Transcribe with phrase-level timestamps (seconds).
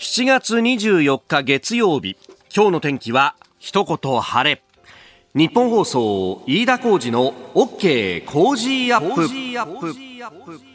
[0.00, 2.16] 7月24日月曜日。
[2.56, 4.62] 今日の天気は一言晴れ。
[5.34, 10.69] ニッポン放送飯田浩司の OK Cozy up。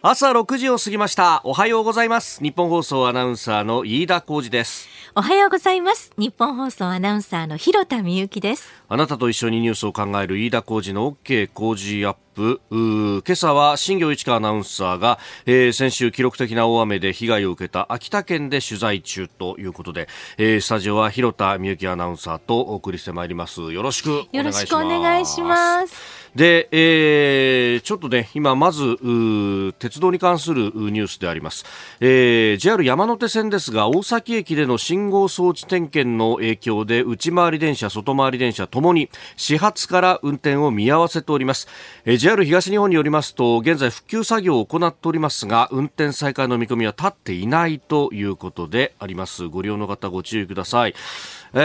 [0.00, 1.40] 朝6時を過ぎました。
[1.42, 2.40] おはようございます。
[2.40, 4.88] ニッポン放送アナウンサーの飯田浩司です。
[5.16, 6.12] おはようございます。
[6.16, 8.70] ニッポン放送アナウンサーのひろたみゆきです。
[8.88, 12.60] あなたと一緒にニュースを考える飯田浩二の OK 工事アップ。
[12.70, 20.06] 今朝は新行市佳アナウンサーが、えー、先週記録的な大雨で被害を受けた秋田県で取材中ということで、
[20.36, 23.72] えー、スタジオは広田美幸アナウンサーとお送りしてまいります。
[23.72, 24.36] よろしくお願いします。
[24.36, 28.96] よろしくお願いしますで、えー、ちょっとね、今まず、
[29.78, 31.64] 鉄道に関するニュースであります。
[32.00, 41.68] えー、JR 山手線ですが、大崎駅での信号装置点検の影響で、内回り電車、外回り電車ともに始発から運転を見合わせております。
[42.04, 49.48] えー、JR 東日本によりますと、現在復旧作業を行っておりますが、運転再開の見込みは立っていないということであります。
[49.48, 50.94] ご利用の方ご注意ください。
[51.54, 51.58] え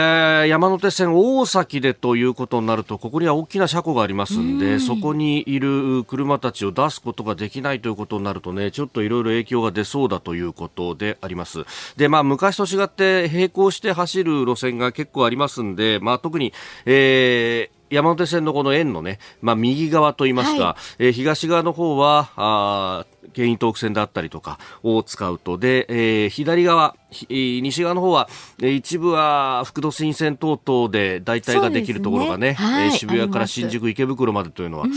[0.45, 4.79] ー、山手線大崎でということになるとここには大きな車庫がありますんで、ん。
[4.79, 11.65] そこにいる車たちを出すことができないということになるとねちょっといろいろ影響が出そうだということであります。
[11.97, 16.53] でまあ昔と違って並行して走る路線が結構ありますんでまあ特に、
[16.85, 26.95] えー山手線のこの円のね、まあ、右側といいますか、はい、えー、東側の方は、あ京浜東北線であったりとかを使うと、で、えー、左側、
[27.29, 28.29] 西側の方は、
[28.59, 34.87] 一部は副都心線等々で代替ができるところがね、ねはい、渋谷から新宿、池袋までというのは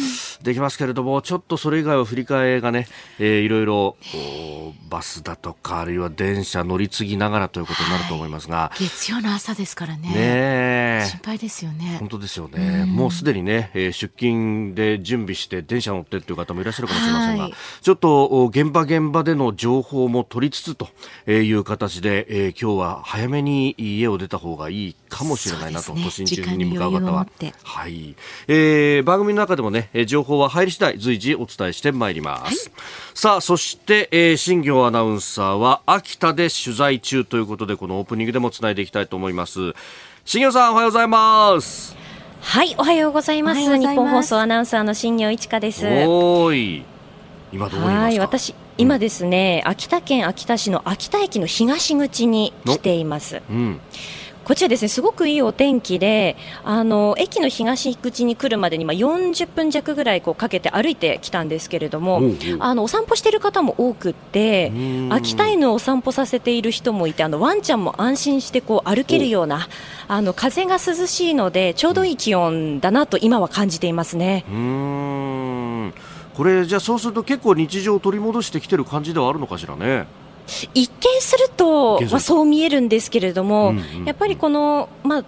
[0.42, 2.86] できますけれども、うん、ちょっとそれ以外は振り替えがね、
[3.18, 3.96] えー、いろいろ
[4.88, 10.08] バスだとか、あるいは電車乗り継ぎながらということになると思いますが、はい、月曜の朝ですからね。
[10.08, 10.14] ね
[11.06, 11.96] 心配ですよね。
[12.00, 12.84] 本当ですよね。
[12.84, 20.88] うもうすでにね、えー、出勤で準備して電車乗ってという方もいらっしゃるかもしれませんが、はい、ちょっと現場現場での情報も取りつつと
[21.30, 27.26] いう形でで、えー、今日は早めに家を出た方がいいかもしれないなと、ね、都心中に向かう方は。
[27.64, 28.14] はい。
[28.46, 32.70] えー、番組の中でもね、情報は入り次第随時お伝えしてまいります。
[32.70, 39.74] はい、さあ、そして、えー、新業アナウンサーは秋田で取材中ということで、このオープニングでもつないでいきたいと思います。
[40.28, 41.96] 新業さん、おはようございます。
[42.40, 43.78] はい、おはようございます。
[43.78, 45.86] 日本放送アナウンサーの新業一華です。
[45.86, 46.82] おい。
[47.52, 48.00] 今どこにいますか？
[48.02, 53.40] はい、私今ですね、秋田県秋田市の秋田駅の東口に来ています。
[53.48, 53.80] うん
[54.46, 62.22] こちらですね、すごくいいお天気で、あの、駅の東口に来るまでに、まあ、40分弱ぐらいこうかけて歩いてきたんですけれども、
[62.60, 64.70] あの、お散歩している方も多くって、
[65.10, 69.66] 秋田犬をお散歩させている人もいて、あの、ワンちゃんも安心してこう歩けるような、
[70.06, 74.44] あの、風が涼しいので、ちょうどいい気温だなと今は感じていますね。
[74.48, 75.94] うん
[76.36, 80.06] これじゃあそうすると結構日常を取り戻してきてる感じではあるのかしらね。
[80.74, 85.24] 一見すると、まあ、そう見えるんですけれども、うんうんうん、やっぱりこの、まあ、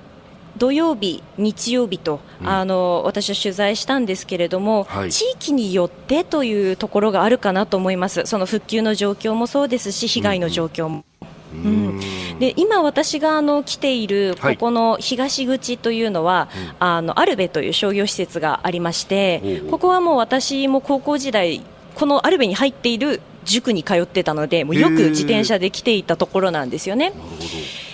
[0.56, 11.04] 土曜日、日曜日と、うん、あの私は取材したんですけれども、はい、地域によってというところがあるかなと思います、その復旧の状況もそうですし、被害の状況も。
[11.50, 21.62] うんうん、で今、私があの来ているここの東口というのは、はい、あのアルベという商業施設がありまして、ここはもう私も高校時代
[21.94, 27.12] このアルベに入っている塾に通ってたのでもうよく自転車で来ていたところなんですよね。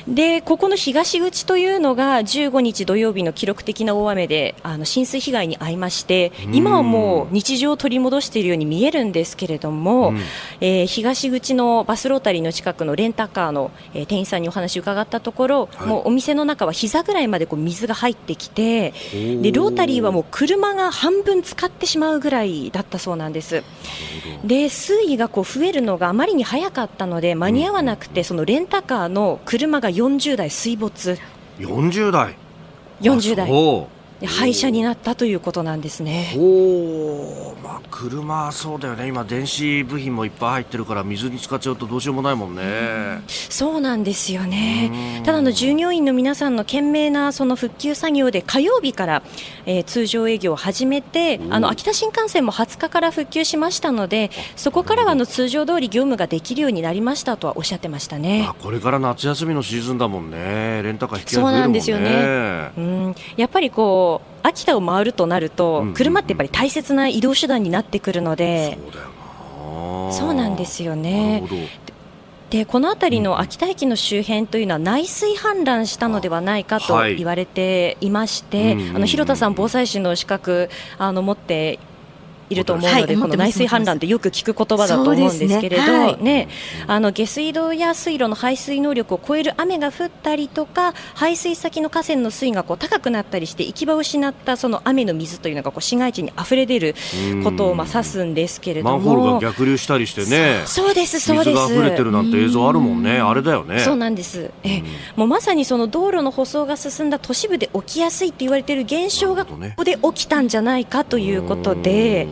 [0.09, 10.19] でここの東口というのが15日土曜日の記録的な大雨であの浸水被害に遭いまして今はもう日常を取り戻しているように見えるんですけれども、うん、
[10.61, 18.91] えー、東口のバスロータリーの近くのレンタカーの、えー、店員さんにお話を伺ったところ、はい、もうお店の中は膝ぐらいまでこう水が入ってきて
[19.41, 23.63] でロータリーはもう車が半分使ってしまうぐらいだったそうなんです。
[24.45, 31.19] で水位がこう増えるのがあまりに早かったので間に合わなくて、そのレンタカーの車が40代水没。
[31.59, 32.37] 40代
[33.01, 33.49] 40代
[34.27, 36.35] 廃車になったということなんですね。
[36.37, 42.63] おまあ、車、そうだよね、今、電子部品もいっぱい入ってるから、水に使っちゃうとどうしようもないもんね。
[42.63, 49.23] うそうなんですよね、ただの従業員の皆さんの懸命なその復旧作業で、火曜日から、
[49.67, 62.71] えー、通常営業を始めて、あの秋田新幹線も20日から復旧しましたので、そこからはあの通常通り業務ができるようになりましたとはおっしゃってましたね、これから夏休みのシーズンだもんね、レンタカー引きそうなんですよね。
[62.77, 63.15] うん。
[63.37, 68.79] やっぱりこう秋田を回るとなると、車ってやっぱり大切な移動手段になってくるので、
[70.11, 70.45] そうな。
[70.49, 71.43] んですよね。
[72.51, 81.81] でこの辺りの秋田駅の周辺というのは内水氾濫したのではないかと言われていまして、あの広田さん、防災士の資格あの持って
[82.55, 86.49] いいると思うので、この内水氾濫ってよく聞く言葉だと思うんですけれど、ね。
[86.87, 96.95] あの下水道や水路の排水能力を超える雨が降ったりとか排水先の河川の水位がこう高くなったりして行き場を失ったその雨の水というのがこう市街地に溢れ出る
[97.43, 101.51] ことをまあ指すんですけれどもマンホールが逆流したりしてねそうですそうです。
[101.51, 103.81] 水が溢れてるなんて映像あるもんねあれだよね。
[103.81, 104.51] そうなんです。
[104.63, 104.83] え
[105.17, 112.27] もうまさにその道路の舗装が進んだ都市部で起きやすいって言われている現象がここで起きたんじゃないかということで、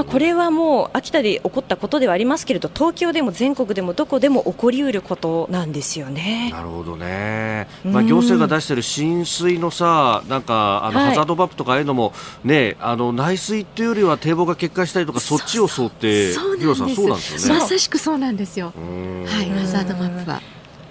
[0.00, 6.50] まあ、これはもう秋田で起こったことではありますけれど東京でも全国でもどこでも起こりうることなんですよね。
[6.52, 12.14] なるほどね、まあ、行政が出している浸水のさなんかあのハザードマップとかああいうのも、
[12.44, 17.50] ね、あの内水っていうよりは堤防が決壊したりとかそっちを想定そうなんです。
[17.50, 18.72] まさしくそうなんですよ。
[18.74, 20.40] はい、ハザードマップは。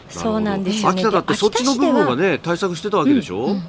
[0.09, 3.45] そうなんですよ、ね、秋田だってそっちの部分はね対策してたわけでしょ？
[3.45, 3.63] うんうん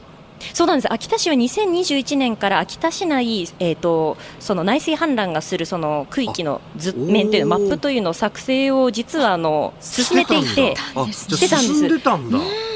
[0.52, 0.92] そうなんです。
[0.92, 10.76] 秋田市は2021年から秋田市内、えーと、その内水氾濫がするその区域の図面というマップというのを作成を実はあの進めていて
[11.12, 12.70] してたんです。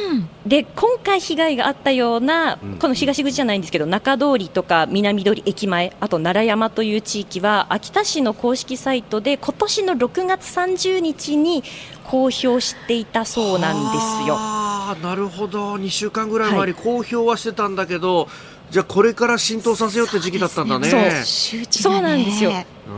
[0.47, 11.65] で今回被害があったような、この東口じゃないんですけど中通りとか南通り駅前あと奈良山という地域は秋田市の公式サイトで今年の6月30日に
[12.05, 14.37] 公表していたそうなんですよ。
[14.39, 20.89] あなるほど2週間ぐらい前に公表はしてたんだけど、はいじゃあこれから浸透させようって時期だったんだね。
[20.89, 22.53] そうそうなんですよ。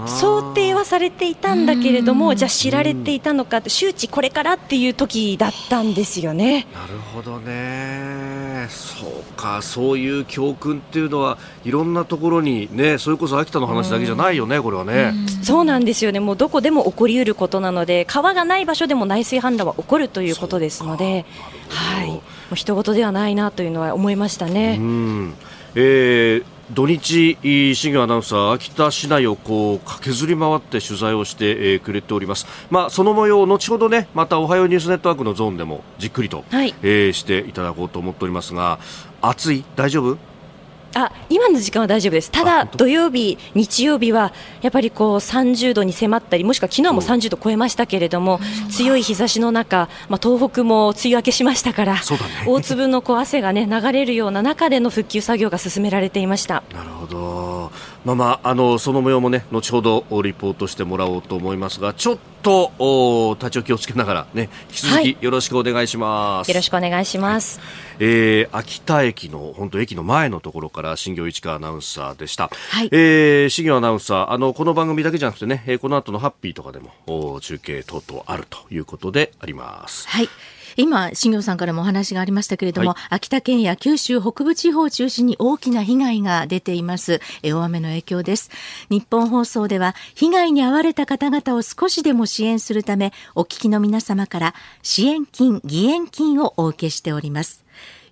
[0.06, 6.66] 想定はされていたんだけれども、じゃあ知られていたのかって周知これからっていう時だったんですよね。
[6.72, 8.66] なるほどね。
[8.68, 15.12] そうか、そういう教訓っていうのはいろんなところにね、それこそ秋田の話だけじゃないよね、これはね。
[15.42, 16.20] そうなんですよね。
[16.20, 21.26] もうどこでも起こりうることなので、川がない場所でも内水氾濫は起こるということですので、
[21.68, 22.08] はい。
[22.10, 22.22] も
[22.52, 24.78] う人事ではないなというのは思いましたね。
[24.80, 25.34] うん
[25.78, 27.37] えー、土日、
[27.75, 32.46] 新業アナウンサー、秋田市内をこう駆けずり回って取材をして、えー、くれております。
[32.70, 38.78] まあ、その模様、後ほどね、またおはようニュースネットワークのゾーンでもじっくりと、はい、えー、していただこうと思っておりますが、
[39.20, 39.64] 暑い？
[39.76, 40.17] 大丈夫？
[40.96, 44.32] あ今の時間は大丈夫です、ただ土曜日、日曜日は
[44.62, 48.40] やっぱりこう30度に迫ったり、もしくは昨日も30度超えましたけれども、
[48.70, 52.00] 強い日差しの中、まあ、東北も梅雨明けしましたから、ね、
[52.46, 56.62] 大粒のこう汗が、ね、流れるような中での復旧作業が進められていました。
[56.72, 57.72] なるほど、
[58.06, 66.48] まあまあ、あのその模様もね、後ほどリポートしてもらおうと思いますが、ちょっとお立ち置きをつけながら、ね、引き続きよろしくお願いします。
[66.48, 67.58] はい、よろしくお願いします。
[67.58, 72.50] はいえー、秋田駅の本当駅の前のところから新業市川アナウンサーでした。
[72.70, 80.08] はい、えー、新業アナウンサーあのこの番組だけじゃなくてね、えー、この後のハッピーとかでも中継等々あるということであります。
[80.08, 80.28] はい。
[80.76, 87.20] 今、新業さんからもお話がありましたけれども、はい、秋田県や九州北部地方を中心に大きな被害が出ています。
[87.43, 88.50] 大雨の影響です。
[88.90, 97.64] 日本放送では、被害に遭われた方々を少しでも支援するため、お聞きの皆様から支援金、義援金をお受けしております。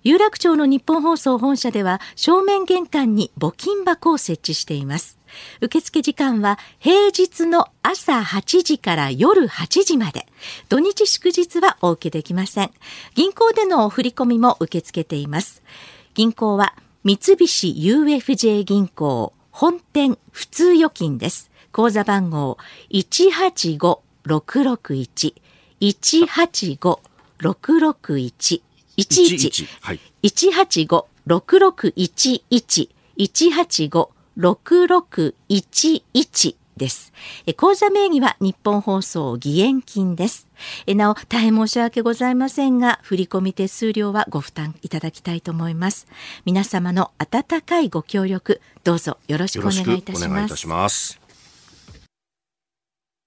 [0.05, 5.17] 有楽町の日本放送本社では正面玄関に募金箱を設置しています。
[5.61, 10.27] 受付時間は平日の朝8時から夜8時まで。
[10.69, 12.71] 土日祝日はお受けできません。
[13.15, 15.63] 銀行での振り込みも受け付けています。
[16.13, 21.51] 銀行は三菱 UFJ 銀行本店普通預金です。
[21.71, 22.57] 口座番号
[22.91, 25.33] 185-661
[25.81, 28.61] 185-661
[28.97, 29.93] 11は
[34.37, 37.13] 6611です。
[37.55, 40.47] 口座名義は日本放送義援金です。
[40.87, 46.07] なお、大変申し訳ございませんが、振込手数料はご負担いただきたいと思います。
[46.43, 51.24] 皆様の温かいご協力、どうぞよろしくお願いいたします。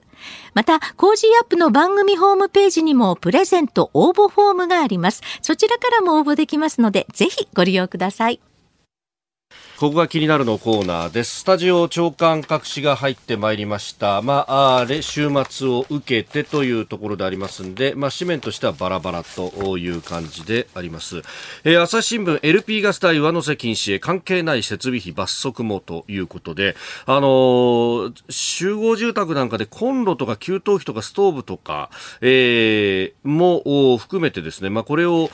[0.53, 5.21] また、コージーアップの番組ホームページにもプレゼント応募フォームがあります。
[5.41, 8.39] そちらからも応募できますので、ぜひご利用ください。
[9.79, 11.41] ここが気になるのコーナーです。
[11.41, 14.23] スタジオ朝刊各紙が入ってまいりました。
[14.23, 21.21] まあ、あれ週末を受けてというところでありますんで、まあ、紙面としてはバラバラという感じであります。
[21.63, 31.91] えー、朝日新聞 LP ガス代上乗せ禁止へ関係ない設備費罰則もということで、あのー、集合住宅なんかでコンロとか給湯器とかストーブとか、
[32.21, 35.29] えー、も含めてですね、まあ、これを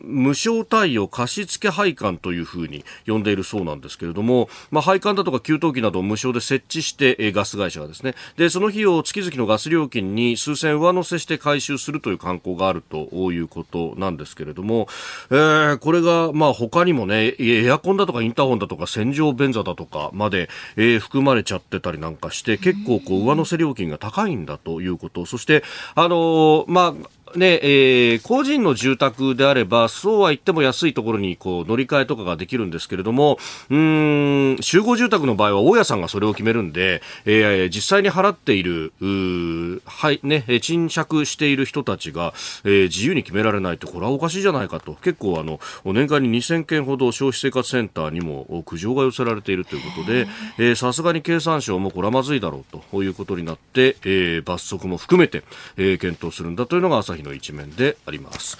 [0.00, 8.14] 無償貸与貸付配管というふうに呼んでいるそうなんですけれども、まあ、配管だとか給湯器などを無償で設置して、えガス会社がですね。
[8.36, 14.88] でその費用を月々のガス料金に数千上乗せして回収するという慣行があるということなんですけれども、
[15.30, 25.26] えー、これがまあ他にもねエアコンだとかインターホンだとか洗浄便座だとかまで、えー、含まれちゃってたりなんかして結構こう上乗せ料金が高いんだということ。
[25.26, 25.62] そして
[25.94, 33.38] あのー、まあねえー、個人の住宅であれば、そうは言っても安いところにこう乗り換えとかができるんですけれども、
[33.70, 50.26] うん、集合住宅の場合は大家さんがそれを決めるんで、えー、実際に払っているう、はい、ね、賃借している人たちが、えー、自由に決められないと、これはおかしいじゃないかと、結構あの、年間に2000件ほど消費生活センターにも苦情が寄せられているということで、
[50.58, 55.42] えさすがに経産省もこれはまずいだろうということになって、えー、罰則も含めて、
[55.76, 58.56] えー、検討するんだというのが朝日の一面であります。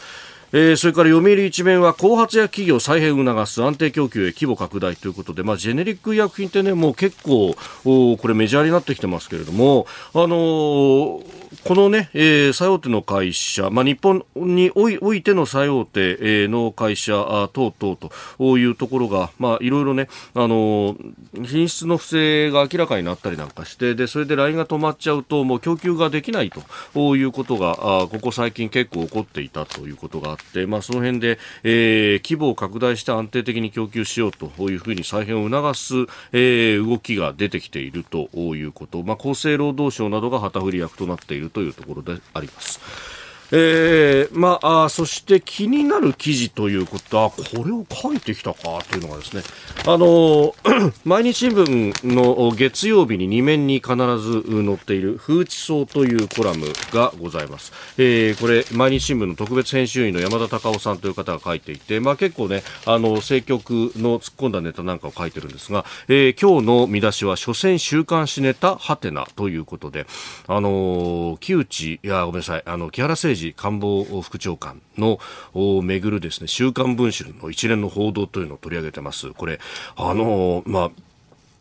[0.57, 17.15] えー、それから読売一面は後発や企業再編を促す安定供給へ規模拡大ということで、まあ、ジェネリック医薬品ってねもう結構おこれメジャーになってきてますけれども、あのー、このね、えー、最大手の会社、まあ、日本においての最大手、えー、の会社
[17.55, 20.95] 等々というところが、まあ、いろいろね、あの、
[21.43, 35.95] 品質の不正が明らかになったりなんかしてでそれでラインが止まっちゃうともう供給ができないということがあここ最近結構起こっていたということがあって、まあ、その辺で、えー、規模を拡大して安定的に供給しようというふうに再編を促す、
[36.33, 43.24] えー、動きが出てきているということ、まあ、厚生労働省などが旗振り役となっているというところであります。
[43.57, 49.43] えー、まあ、そして気になる記事ということは、これを書いてきたかというのがですね、
[49.87, 50.57] あの、
[51.05, 57.73] 毎日新聞の月曜日に2面に必ず載っている、風知草というコラムがございます。
[57.97, 70.07] えー、これ、毎日新聞の特別編集員の山田隆夫さんという方が書いていて、まあ結構ね、あの、政局の突っ込んだネタなんかを書いてるんですが、えー、今日の見出しは、所詮週刊誌ネタ、はてなということで、
[70.49, 75.19] あの、木内、いや、ごめんなさい、あの、木原誠二官房副長官の
[75.53, 79.33] をめぐるですね週刊文春の一連の報道というのを取り上げてます。
[79.33, 79.61] これ
[79.97, 80.91] あのまあ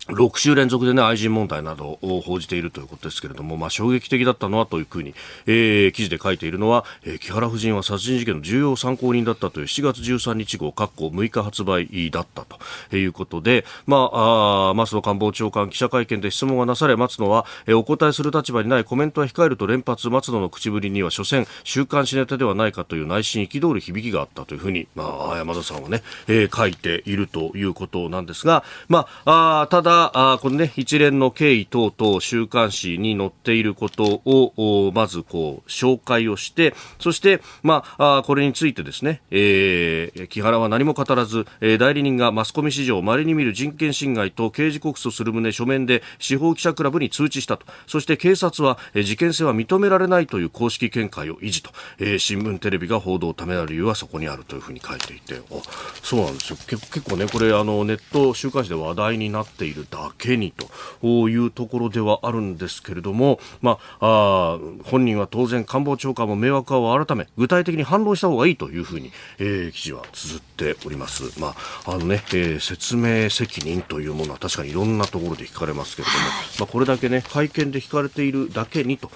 [0.10, 12.46] 6週連続でね、愛人問題などを報じているということですけれども、まあ、衝撃的だったのはというふうに、えー、記事で書いているのは、えー、木原夫人は殺人事件の重要参考人だったという7月13日号、括弧6日発売だった
[12.90, 47.66] ということで、まあ、あ松野官房長官記者会見で質問がなされ、松野は、えー、お答えする立場にないコメントは控えると連発、松野の口ぶりには、所詮、週刊誌ネタではないかという内心憤る響きがあったというふうに、まあ、山田さんはね、えー、書いているということなんですが、まあ、あただ、あこのね、一連の経緯等々週刊誌に載っていることを、まずこう、紹介をして、そして、まあ、あこれについてですね、えー、木原は何も語らず、えー、代理人がマスコミ史上稀に見る人権侵害と刑事告訴する旨書面で司法記者クラブに通知したと。
[47.88, 51.72] そして警察は、えー、事件性は認められないという公式見解を維持と。
[52.00, 55.40] えー、新聞テレビが報道をためらう理由はそこにあるというふうに書いていて、あ
[56.02, 56.58] そうなんですよ。
[56.68, 60.54] 結構ね、これあのネット週刊誌で話題になっているるだけに
[61.02, 71.40] というところではあるんですけれども、まあ、あ本人は当然官房長官も迷惑を改め具体的に反論した方がいいというふうに、えー、記事は綴っております。
[71.40, 76.20] まああのねえー、説明責任というものは確かにいろんなところで聞かれますけれども、
[76.60, 79.10] まあ、これだけね会見で聞かれているだけにと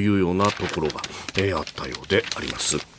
[0.00, 1.00] いうようなところが、
[1.36, 2.95] えー、あったようであります。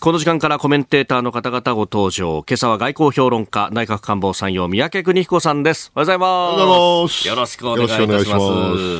[0.00, 2.42] この時間からコメンテーターの方々ご登場。
[2.48, 5.92] 今朝は外交評論家、内閣官房参与、三宅邦彦さんです。
[5.94, 7.28] おはようございます。
[7.28, 8.38] よろしくお願いいたしま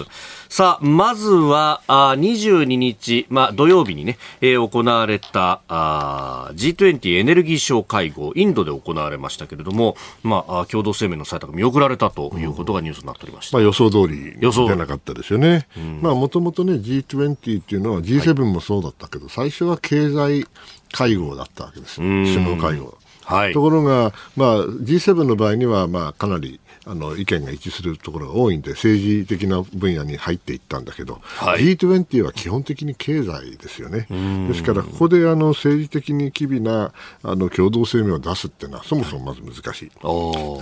[0.05, 0.40] す。
[0.51, 13.59] さあ、まずは、あ22日、まあ、土曜日にね、えー、行われたあ G20 エネルギー省会合、インドで行われましたけれども、まあ、共同声明の採択見送られたということがニュースになっておりました。
[13.59, 15.69] うん、まあ、予想通り出なかったですよね。
[15.77, 20.49] うん、まあ、もともとね、G20 っていうのは G7 もそうだったけど、はい、最初は経済
[20.91, 21.99] 会合だったわけです。
[22.01, 22.99] 首脳会合。
[23.23, 26.59] はい、ところが、まあ、G7 の場合には、まあ、かなり
[26.91, 34.09] あの意見が一致するところが多いんで政治的な分野に入っていったんだけど、はい、G20 は基本的に経済ですよね。
[34.49, 36.93] ですから、ここであの政治的に機微な
[37.23, 39.91] あの共同声明を出すっていうのはそもそもまず難しい。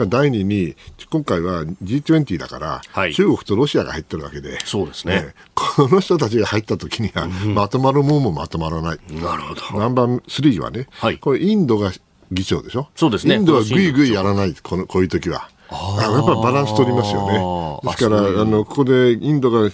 [0.06, 0.76] 第二に
[1.10, 8.98] 今回は G20 だから、はい、中国とロシアが入ってるわけでそうですね、ね、この人たちが入った時には、まとまるもんもまとまらない。
[9.14, 9.78] なるほど。
[9.80, 11.90] ナンバー3はね、はい、これインドが
[12.30, 12.88] 議長でしょ？
[12.94, 13.36] そうですね。
[13.36, 15.48] インドはぐいぐいやらない、このこういう時は。
[15.70, 17.90] あやっぱりバランス取りますよね。
[17.90, 19.70] ですから、あの、ここでインドが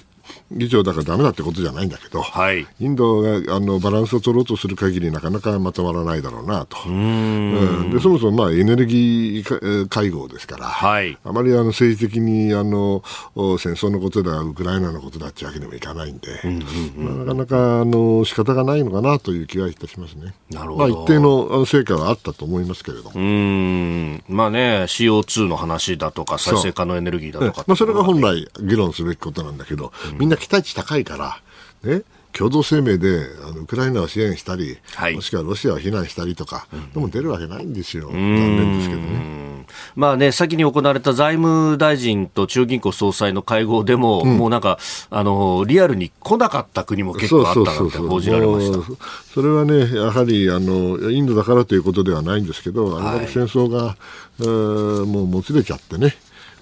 [0.51, 6.77] 議長だからだめだってことじゃないんだけど、はい、インドがあのバランスを取ろうとする限りなかなかまとまらないだろうなと。
[6.87, 7.91] うん。
[7.93, 13.03] でそもそもまあエネルギー会合ですから、はい、あまりあの政治的にあの
[13.35, 16.29] 戦争のことだ、ウクライナのことだってわけにもいかないんで、
[16.97, 20.35] まあ、なかなかあの仕方がないのかなという気はいたしますね。
[20.51, 20.77] なるほど。
[20.77, 23.13] まあ、一定の成果はあったと思いますけれども。
[23.15, 24.23] うん。
[24.29, 31.41] まあね、CO2 の話だとか、再生可能エネルギーだとかまあ、それが本来議論すべきことなんだけど、みんな期待値高いから、
[31.83, 32.03] ね、
[32.33, 38.17] 共同声明であのウクライナを支援したり、はい、もしくはロシアを非難したりとか、うん、でも出るわけないんですよ、残
[38.57, 39.45] 念ですけどね。
[39.97, 44.79] まあね、先に行われた財務大臣と中銀行総裁の会合でも、うん、もうなんか
[45.11, 48.79] あの、リアルに来なかった国も結構あったなんて報じられました。
[49.33, 53.97] それはね、やはりあのインドだからということではないんですけど、あれだけ戦争が、は
[54.39, 56.15] い、もうもつれちゃってね。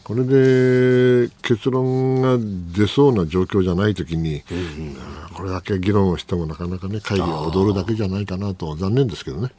[0.05, 2.37] これで結論が
[2.77, 4.97] 出そうな状況じゃないときに、うん、
[5.35, 9.53] これだけ議論をしてもなかなかね会議は踊るだけじゃないかなと残念ですけどね。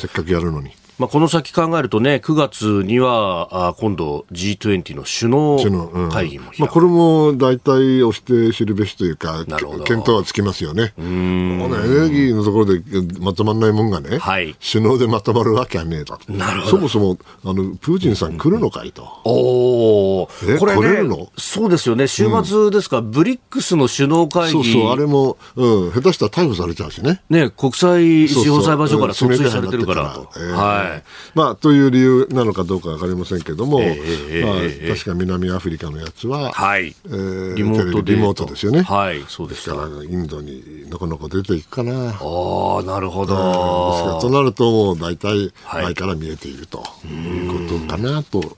[0.00, 0.70] せっかくやるのに。
[0.98, 5.30] まあ、この先考えるとね、9月にはあ今度 G20 の首
[5.70, 9.44] 脳会議も、うん、まあ、これも大体押して知るべしというか、
[9.84, 10.94] 検討はつきますよね。
[10.96, 11.60] うん。
[11.60, 12.82] エネルギーのところで
[13.20, 16.18] まとまらないもんがね、はい、首脳でまとまるわけはねえと。
[16.28, 16.70] なるほど。
[16.70, 19.02] そもそもあのプーチンさん来るのかいと。
[19.02, 20.28] うん、おお、
[20.58, 21.30] これ、ね、来れるの？
[21.36, 24.52] そうですよね、週末ですか、うん、ブリックスの首脳会議。
[24.52, 27.20] そうそう、あれも、うん、下手したら逮捕されちゃうしね。
[27.28, 30.30] ね、国際司法裁判所から訴追されてるからと。
[30.36, 31.02] えー、はいはい。
[31.34, 36.94] まあ、という理由なのかどうか分かりませんけども、えー、まあ、確か南アフリカのやつは、はい。
[37.06, 38.82] えー、リモートリモートですよね。
[38.82, 41.92] はい、そうですからインドにのこのこ出ていくかな。
[41.92, 44.18] ああ、なるほど。
[44.20, 46.84] となると、もう大体前から見えていると。
[47.04, 48.56] いうことかなと、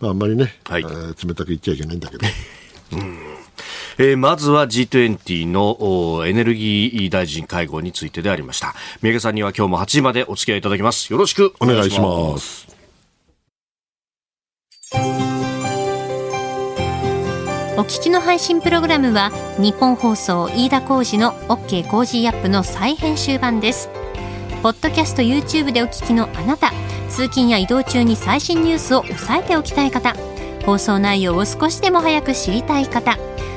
[0.00, 2.26] まあ、あんまりね、はい、冷たく言っちゃいけないんだけど。
[2.92, 3.45] う ん
[3.98, 8.74] えー、まずは G20 のエネルギー大臣会合についてでありました。
[9.00, 11.12] 宮家さんには今日も8時までお付き合いいただきます。
[11.12, 12.66] よろしくお願いします。
[17.78, 23.90] お聞きの配信プログラムは日本放送飯田浩司の OK コージーアップの再編集版です。
[24.62, 26.72] ポッドキャスト YouTube でお聞きのあなた
[27.08, 30.16] 通勤や移動中に最新ニュースを押さえておきたい方
[30.64, 33.16] 放送内容を少しでも早く知りたい方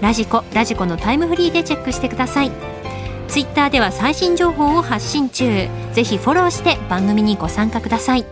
[0.00, 2.50] ラジコラジコのタイムフリーでチェックしてください
[3.28, 8.24] ツイッターでは最新情報を発信中ぜひフォローして番組にご参加ください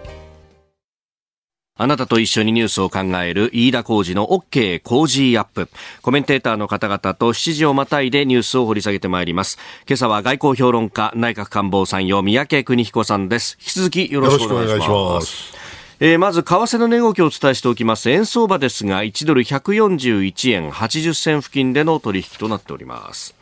[1.81, 5.69] あなたと一緒にニュースを考える飯田浩二の OK 工事アップ。
[6.03, 9.59] コメンテーターの方々と7時をまたいでニュースを掘り下げてまいります。
[9.87, 13.57] 今朝は外交評論家、内閣官房参与、三宅邦彦さんです。
[13.61, 15.58] 引き続きよろしくお願いします。
[16.01, 18.09] えー、まず為替の値動きをお伝えしておきます。
[18.09, 23.35] 円相場ですが1ドル141円80銭付近での取引となっております。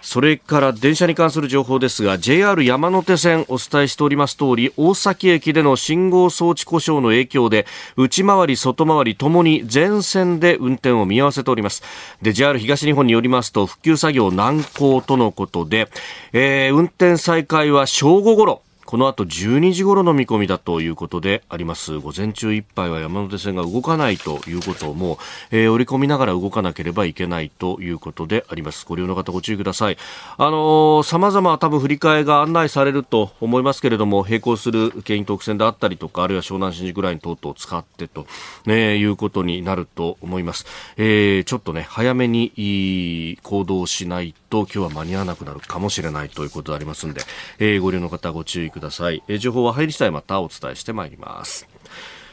[0.00, 7.66] それから電車に関する情報ですが JR 山手線お伝えしております通り大崎駅での信号装置故障の影響で
[7.96, 11.82] 内回り外回りともに全線で運転を見合わせております。
[12.22, 15.88] で JR 東日本によりますと復旧作業難航とのことで、
[16.32, 21.98] えー、運転再開は正午ごろこの後12時頃の見込みだということであります。
[21.98, 25.18] 午前中いっぱいは山手線が動かないということも、
[25.50, 28.86] えー、織り込みながら動かなければいけないということであります。
[28.88, 29.98] ご利用の方ご注意ください。
[30.38, 38.26] あのー、様々多分振り替えが案内されると思いますけれども、並行する京浜特線であったりとか、あるいは湘南新宿ライン等々を使ってと、
[38.64, 40.64] ね、いうことになると思います。
[40.96, 47.20] えー、ちょっとね、早めに行動しないと今日は間に合わなくなるかもしれないということでありますので、
[47.58, 48.77] えー、ご利用の方ご注意ください。
[48.78, 51.66] くださいえ、情報は入り次第またお伝えしてまいります。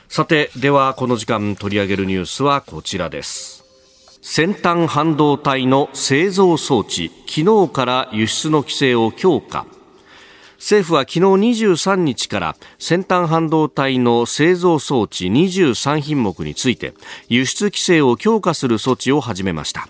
[0.08, 3.64] さて、ではこの時間取り上げるニュースはこちらです。
[4.22, 9.66] 先端半導体の製造装置、昨日から輸出の規制を強化。
[10.58, 16.96] 政府は昨日23日から先端半導体の製造装置23品目について
[17.28, 19.88] 輸出規制を強化する措置を始めました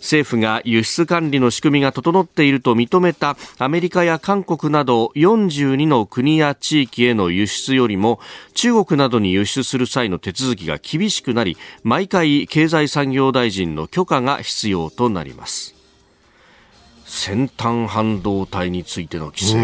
[0.00, 8.18] 政府が輸出管理の仕組みが整っていると認めたアメリカや韓国など42の国や地域への輸出よりも
[8.54, 15.79] 中国などに輸出する際の手続きが厳しくなり毎回経済産業大臣の許可が必要となります。
[17.10, 19.56] 先端半導体についての規制。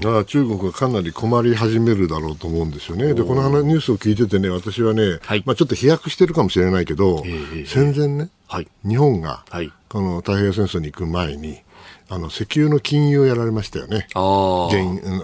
[0.00, 11.60] だから中国がかなり困り始めるだろうと思うんですよね、でこのニュースを聞いててね、私はね、はい、まあ、ちょっと飛躍してるかもしれないけど、えー、戦前ね、はい、日本が、はい、この太平洋戦争に行く前に、
[12.10, 14.06] あの石油の禁輸をやられましたよね。
[14.14, 14.68] あ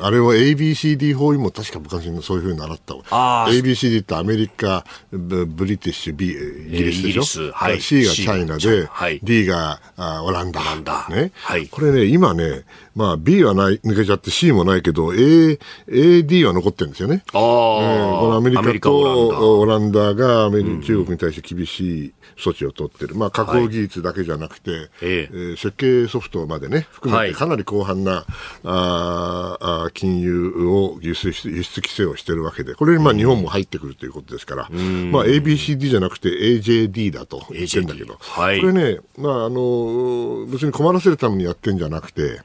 [0.02, 2.94] あれを ABCD 法にも確か昔そういうふうに習った。
[2.94, 10.60] ABCD ってアメリカ、ブリティッシュ、B、イギリスでしょ、はい、C がチャイナで、はい、D があオランダ。
[10.60, 11.08] オランダ。
[11.08, 17.24] ね、はい、これね、今ね、まあ B はない抜けちゃって C もないけど、A、AD は残ってるんですよね。
[17.32, 20.14] ああ、えー、このアメリカとオランダ。
[20.14, 23.14] がアメリカ、中国に対して厳しい措置を取ってる。
[23.14, 28.24] まあ加工技術だけじゃなくて、はい、えー、設計ソフトまでね、含めてかなり広範な、はい、
[28.64, 42.40] ああ金融を輸出輸出規制をしてるわけで、これにまあ日本も入ってくるということですから、まあ ABCD じゃなくて AJD だと言ってるんだけど、はい、これね、まああの、別に困らせるためにやってるんじゃなくて、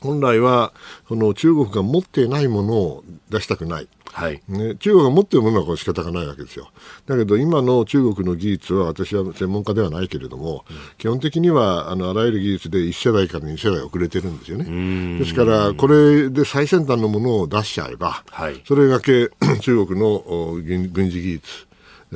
[0.00, 0.72] 本来は
[1.08, 3.88] その中国が持っていないものを出したくない。
[4.12, 6.70] はいね、中国が持っているものはこれ仕方がないわけですよ。
[7.06, 15.18] だけど今の中国の技術は私は専門家ではないけれども、うん、基本的にはあのあらゆる技術で1世代から2世代遅れてるんですよね。
[15.18, 19.30] ですからこれで最先端のものを出しちゃえば、はい、それだけ
[19.62, 20.58] 中国の
[20.92, 21.66] 軍事技術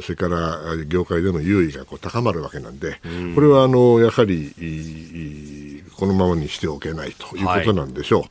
[0.03, 3.01] それから業界での優位がこう高まるわけなんで、
[3.35, 8.21] これはあのやはりこのままにしておけないということなんでしょう。
[8.21, 8.31] はい、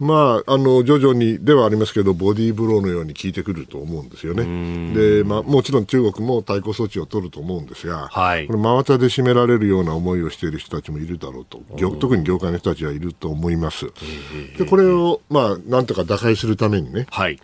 [0.00, 4.94] まあ、あの徐々にではありますけど、ボディーブローのように効いてくると思うんですよね。
[4.94, 11.62] で、まあ、もちろん中国も対抗措置を取ると思うんですが、はい、これ真綿で締められるような思いをしている人たちもいるだろうと、
[11.98, 13.86] 特に業界の人たちはいると思います。
[14.58, 17.40] でこれを、まあ、なんとか打開するためにね、はい、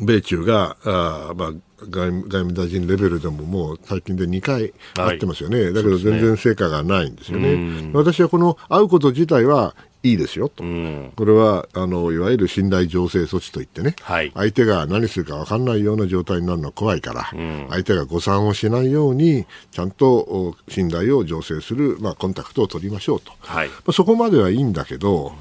[0.00, 7.56] 米中があ、まあ、外務外務大臣レベルでももう最近で2回会ってますよね、はい、だけど全然成果がないんですよね。
[7.56, 25.32] ね私はこの会うこと自体はいいですよと、うん、これはあのいわゆる信頼醸成措置といってね、はい、相手が何するか分かんないような状態になるのは怖いから、うん、相手が誤算をしないように、ちゃんと信頼を醸成する、まあ、コンタクトを取りましょうと、はい、まあ、そこまではいいんだけど、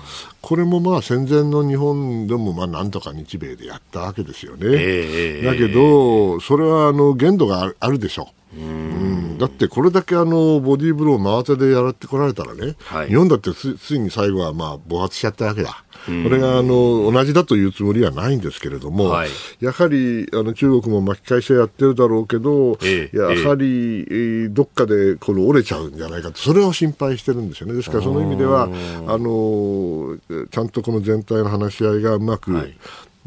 [0.42, 4.66] これもまあ戦前の日本でもまあなんとか日米でやったわけですよね。
[4.70, 8.60] えー、だけど、それはあの限度があるでしょう。
[8.60, 15.84] うん、だってこれだけあのボディーブロー真当てでやらってこられたらね、はい、日本だってつついに最後はまあ暴発しちゃったわけだ。
[16.06, 27.74] これがあの同じだというつもりはないんですけれども、はい、やはりあの中国も巻き返しはやってるだろうけど、えやはり、えー、どっかでこれ折れちゃうんじゃないかと、それを心配してるんですよね。
[27.74, 30.18] ですからその意味では、あの
[30.50, 32.78] ちゃんとこの全体の話し合いがうまく、はい、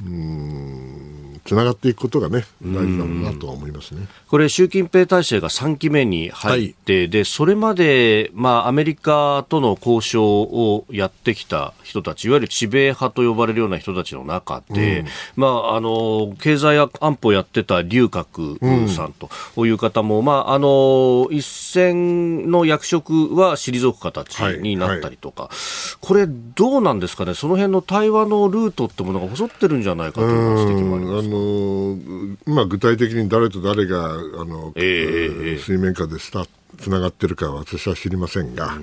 [0.07, 1.10] うん
[1.45, 4.07] つながっていくことがね、大事だろうなとは思いますね。
[4.29, 19.15] これ、習近平体制が3期目に入って、はい、で、それまで、まあ、アメリカとの交渉をやってきた人たち、いわゆる知米派と呼ばれるような人たちの中で、うん、まあ、あの、経済安保やってた劉鶴さん
[19.55, 31.29] という方も、うん、まあ、あの、一線の役職は退く形になったりとか、はいはい、これ、どうなんですかね、その辺の対話のルートってものが細ってるんじゃないかという指摘もあります。
[31.29, 38.79] の今、具体的に誰と誰があの、えー、水面下でスタートつながってるかは私は知りませんが、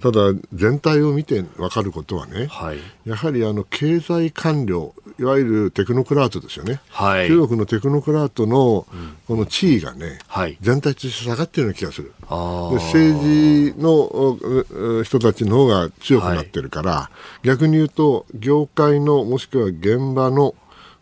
[0.00, 8.86] ただ、全体を見て分かることはね、はい、やはりあの経済官僚、いわゆるテクノクラートですよね、はい、中国のテクノクラートの
[9.28, 12.12] この地位がね、はい、全体として下がってるような気がする。
[12.22, 12.24] で
[12.76, 17.10] 政治の人たちの方が強くなってるから、
[17.42, 20.54] 逆に言うと、業界のもしくは現場の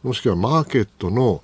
[0.03, 1.43] もしくはマーケットの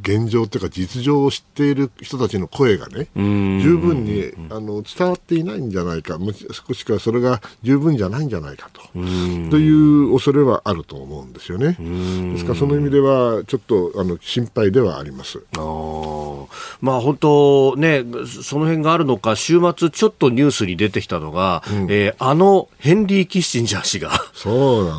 [0.00, 6.18] 現状というか実情を知っている人たちの声がね十分にあの伝わっていないんじゃないか。
[6.18, 8.80] もしくはそれが十分じゃないんじゃないかと。
[8.92, 11.76] という恐れはあると思うんですよね。
[12.32, 15.42] ですからその意味ではちょっとあの心配ではあります。
[15.56, 16.46] あ
[16.80, 18.04] まあ本当ね
[18.42, 24.12] その辺があるのか週末ちょっとニュースに出てきたのが、うん、えー、あのヘンリー・キッシンジャー氏が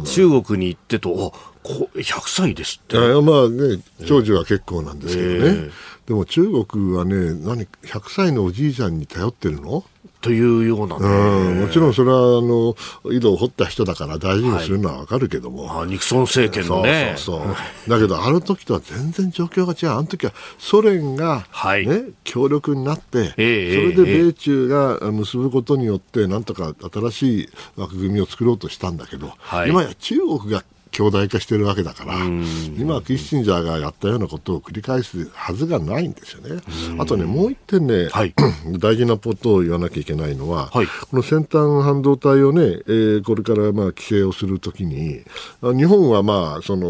[0.06, 1.34] 中国に行ってと
[1.66, 2.98] 100歳ですって。
[2.98, 5.38] まあね、長寿は結構なんですけどね。
[5.38, 5.72] えー、
[6.08, 9.84] でも中国はね、何、100歳のおじいちゃんに頼ってるの？
[10.26, 12.76] というような、ね、うん、もちろんそれはあの
[13.14, 17.14] 井戸を掘った人だから大事にするのは分かるけども、はい、ニクソン政権のね。
[17.16, 17.90] そうそうそう。
[17.92, 19.96] だけどあの時とは全然状況が違う。
[19.96, 21.88] あの時はソ連が、ね、はい、
[22.24, 30.64] 強力になって、えー、それで米中が結ぶことによってなんとか新しい枠組みを作ろうとしたんだけど、はい、今や中国が
[30.96, 32.16] 強大化してるわけだから、
[32.78, 36.62] 今、キッシンジャーがやったようなことを繰り返すはずがないんですよね。
[36.98, 38.34] あとね、もう一点ね、はい、
[38.80, 45.22] 大事なことを言わなきゃいけないのは、はい、この先端半導体をね、えー、これからまあ規制をするときに、
[45.62, 46.88] 日本はまあ、その、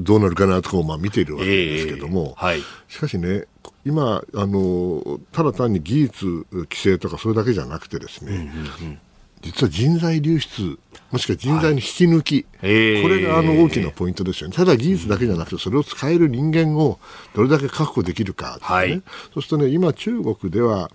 [0.00, 3.46] どうなるかなとこまあ見ているわけですけども、えーはい、しかしね、
[3.84, 8.98] 今あの、ただ単に技術規制とかそれだけじゃなくてですね、うんうんうん
[9.44, 10.78] 実は人材流出、
[11.10, 14.56] もしくは人材の引き抜き、はい、これがあの大きなポイントですよね。
[14.56, 16.98] ただ技術だけじゃなくて、それを使える人間を
[17.34, 19.02] どれだけ確保できるか、ね、はい、
[19.34, 20.90] そうするとね、今中国では、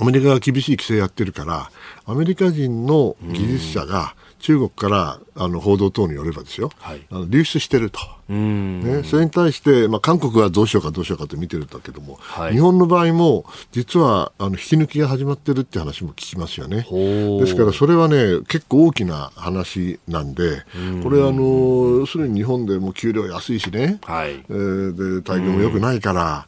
[0.00, 1.70] アメリカが厳しい規制やってるから、
[2.06, 8.00] アメリカ人の技術者が、うん中国からあの報道等によればですよ、はい、あの流出してると、
[8.32, 16.86] ね、それに対して、まあ、韓国はどうしようかどうしようかと見てるんだけども、はい、日本の場合も実はあの引き抜きが始まってるって話も聞きますよね。
[16.88, 20.62] ですからそれはね結構大きな話なんで、
[21.02, 26.46] これあの要するに日本でも給料安いしね、はい、えー、で待遇も良くないから。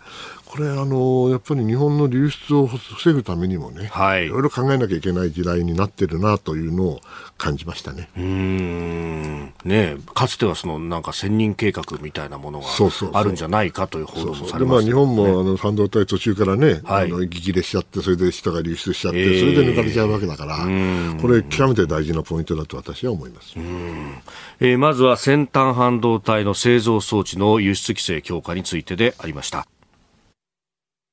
[0.50, 7.00] これあのやっぱり日本の流出を防ぐためにもね、はい、いろいろ考えなきゃいけない時代になってるなというのを
[7.38, 8.10] 感じましたね。
[8.16, 9.54] うん。
[9.64, 12.66] ねかつてはそのなんか千人計画みたいなものが
[13.12, 20.56] あるんじゃないかという報道もされまあ日本もあの半導体途中からね、はい、あの息切れしちゃってそれで人が流出しちゃって、えー、それで抜かれちゃうわけだから、
[21.22, 23.54] これ極めて大事なポイントだと私は思います。
[24.58, 29.68] えー、まずは先端半導体の製造装置の輸出規制強化についてでありました。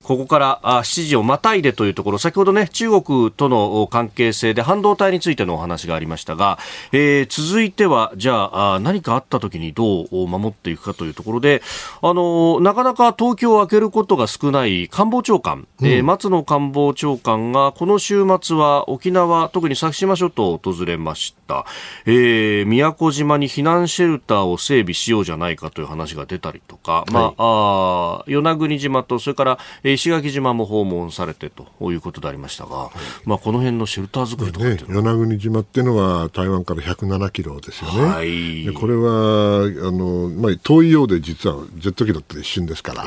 [0.07, 6.59] ここからあ7時をまたいでというところ、先ほどね、中国との関係性で半導体についてのお話がありましたが、
[6.93, 11.61] えー、続いては、じゃああ何かあった時にどう守っていくかというところで、
[12.01, 21.65] あのなかなか東京を開けることが少ない官房長官、うん、えー、松野官房長官がこの週末は沖縄、特に先島諸島を訪れました。
[22.05, 32.89] えー、宮古島に避難シェルターを整備しようじゃないかという話が出たりとか、はい、まあ、あ与那国島と、それから、えー石垣島も訪問されてということでありましたが、はい、
[33.25, 43.05] まあ、この辺のシェルター作りとかね、与那国島っていうのは台湾から107キロですよね、はい、でこれはあの、まあ、遠いようで実はジェット機だったら一瞬ですから、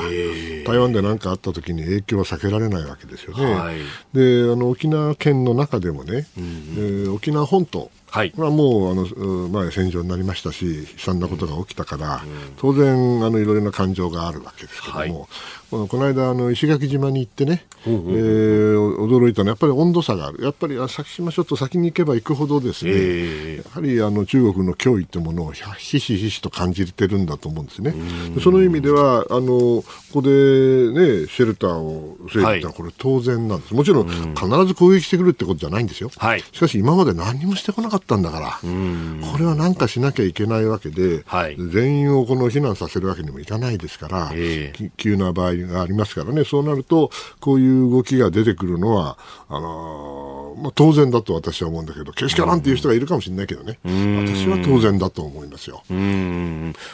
[0.66, 3.54] 台湾で何かあった時に影響は避けられないわけですよね。
[3.54, 3.76] はい、
[4.12, 12.20] であの沖縄県の中でもね、うん、えー、沖縄本島はい、はもうあの前戦場になりましたし悲惨なことが起きたから、うん、
[12.56, 15.08] 当然あのいろいろな感情があるわけですけども、はい、
[15.88, 20.42] この間あの石垣島に行ってね、うんうん、えー、驚いたのはやっぱり温度差がある。
[20.42, 27.94] やっぱり先島諸島先に行けば行くほどですね、えー、やはりあの中国の脅威というものをひしひしと感じてるんだと思うんですね。
[28.42, 47.10] その意味ではあのここで、ね、シェルターを整備ったこれ当然なんです、もちろん必ず攻撃してくるってことじゃないんですよ、はい、しかし今まで何もしてこなかったんだから、これは何かしなきゃいけないわけで、はい、全員をこの避難させるわけにもいかないですから、えー、急な場合がありますからね、そうなると、
[47.40, 50.29] こういう動きが出てくるのは、あのー、
[50.60, 55.82] まあ、当然だと私は思うんだけど、けしからんっていう人がいるかもしれないけどね、私は当然だと思いますよ。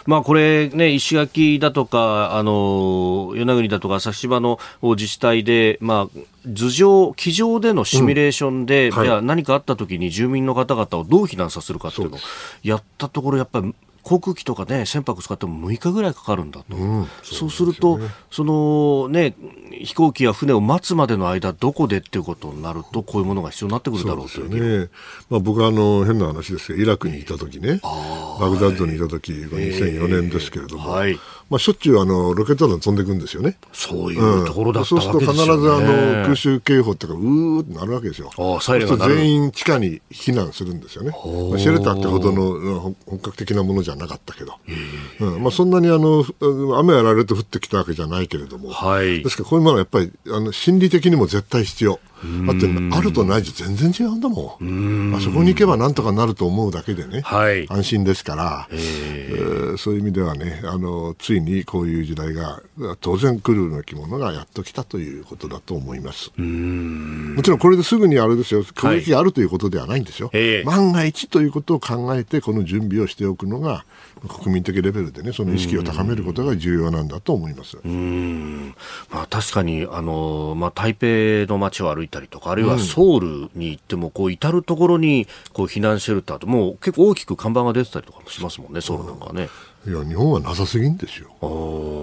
[0.06, 8.96] まあ、これね、石垣だとか、あの与那国だとか、先島の自治体で、まあ、頭上、机上でのシミュレーションで、うん。
[8.96, 12.20] はい、何かあった時に住民の方々をどう避難させるかっていうのを
[12.62, 13.74] やったところ、やっぱり
[14.06, 17.98] 航空機とかね船舶使っても6日ぐらいかかるんだと、うんそうすると
[18.30, 19.34] そのね
[19.82, 24.80] 飛行機や船を待つまでの間どこでっていうことになるとこういうものが必要になってくるだろうという。
[24.82, 24.90] ね、
[25.28, 27.80] まあ、僕はあの変な話ですけどイラクにいた時ね。
[28.40, 33.56] バグダッドにいた時が2004年ですけれども、はい、まあ、しょっちゅうあのロケット弾飛んでいくんですよね。
[33.72, 38.30] そういうところだったわけですよ、ね、そうすると必ずあの空襲警報っていうかうーってなるわけですよ。
[38.36, 41.16] あサイレンが全員地下に避難するんですよね、ま
[41.56, 44.54] あ、シェルターってほどの本格的なものじゃなかったけど、
[45.20, 45.42] うん。
[45.42, 46.24] まあ、そんなにあの
[46.78, 52.00] 雨やられると降ってきたわけじゃないけれども、はい、ですからこういうものはやっぱりあの心理的にも絶対必要。
[52.46, 55.14] だってあるとないじゃ全然違うんだもん。
[55.14, 62.62] あそこに行けばなんとかなると思うだけでね、はい、安心ですから、えー、そういう意味ではねあのついにこういう時代が
[63.00, 66.30] 当然来るような着物がやっと来たということだと思います。
[66.36, 73.84] もちろんこれですぐにあれですよ攻撃があるということではないんですよ、はい、万が一ということを考えてこの準備をしておくのが
[74.28, 77.78] 国民的レベルでねその意識を高めることが重要なんだと思います。
[77.84, 78.74] うん。
[79.10, 81.06] まあ、確かにあの、まあ、台北
[81.52, 89.48] の街を歩いたりとかあるいはソウルに行ってもこう至る所にこう避難シェルターともう結構大きく看板が出てたりとかもしますもんねソウルなんかね。
[89.86, 91.28] いや日本はなさすぎんですよ。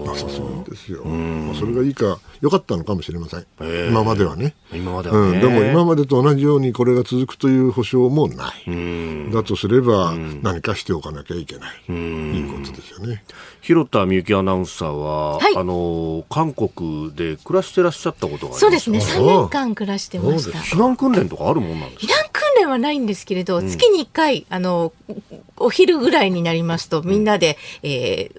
[0.06, 1.04] なさすぎんですよ。
[1.04, 3.46] まあ、それがいいか良かったのかもしれません。
[3.90, 4.54] 今まではね。
[4.72, 9.32] 今までは、ね、うん、でも今までと同じようにこれが続くという保証もない。
[9.32, 11.76] だとすれば何かしておかなきゃいけない。
[11.88, 13.22] いいことですよね。
[13.60, 18.98] 広田みゆきアナウンサーは、はい、あの韓国で暮らしてらっしゃったことがそうですね。
[18.98, 20.58] 3年間暮らしてました。
[20.58, 22.12] 避難訓練とかあるもんなんですか？
[22.12, 24.92] 避難訓練はないんですけれど、月に1回あの
[25.56, 28.30] お昼ぐらいになりますとみんなで、うん、え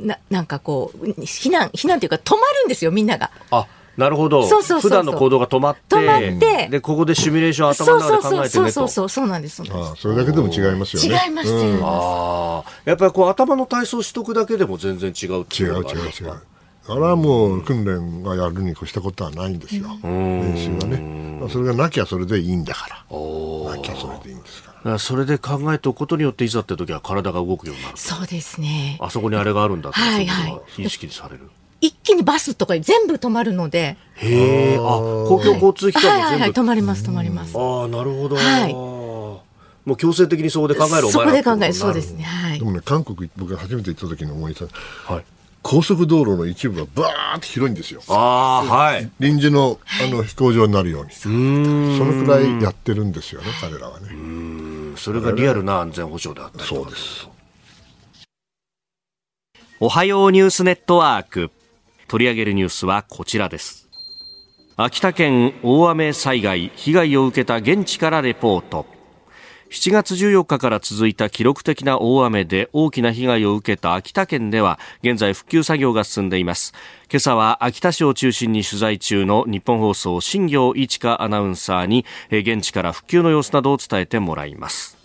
[0.00, 3.30] ー、ななんかこう避難避難というか止まるんですよみんなが。
[3.50, 3.66] あ
[3.96, 4.46] なるほど。
[4.46, 8.50] そうそう普段の行動が止まって、止まって、で、ここでシミュレーション頭の中で考えてねと。
[8.50, 9.62] そうそうそう、そうなんです。
[9.62, 11.24] あそれだけでも違いますよね。
[11.26, 11.82] 違います、違います。
[11.84, 12.72] ああ。
[12.84, 16.42] やっぱりこう頭の体操しとくだけでも全然違う違う違う違う。
[16.88, 19.88] あれはもう訓練がやるに越したことはないんですよ。
[20.02, 21.48] 練習はね。
[21.50, 22.96] それがなきゃそれでいいんだから。
[22.96, 24.62] なきゃそれでいいんです。
[24.98, 27.96] それで考えておくことによっていざって時は体が動くようになる。
[27.96, 28.98] そうですね。
[29.00, 31.50] あそこにあれがあるんだって、はいはい、意識される。
[31.80, 33.96] 一気にバスとか全部止まるので。
[34.14, 37.56] へえ、あ、公共交通機関も全部、はい、はいはい止まります、止まります。
[37.56, 38.36] ああ、なるほど。
[38.36, 38.72] はい。
[38.72, 42.24] もう強制的にそこで考えるそこで考える、そうですね。
[42.24, 42.58] はい。
[42.58, 44.68] でもね、韓国、僕が初めて行った時に思い出し
[45.06, 45.14] た。
[45.14, 45.24] はい。
[45.62, 48.00] 高速道路の一部はバーって広いんですよ。
[48.08, 49.10] ああ、はい。
[49.18, 51.10] 臨時のあの飛行場になるように。
[51.12, 54.10] そのくらいやってるんですよね、彼らはね。
[54.96, 57.28] それがリアルな安全保障であったそうです。
[59.78, 61.50] おはようニュースネットワーク。
[62.08, 63.88] 取り上げるニュースはこちらです
[64.76, 68.86] 秋田県大雨災害被害を受けた現地からレポート
[69.70, 76.72] 7月14日から続いた記録的な大雨で大きな被害を受けた秋田県では現在復旧作業が進んでいます。
[77.10, 84.95] 今朝は秋田市を中心に取材中の日本放送新行一華アナウンサーに現地から復旧の様子などを伝えてもらいます。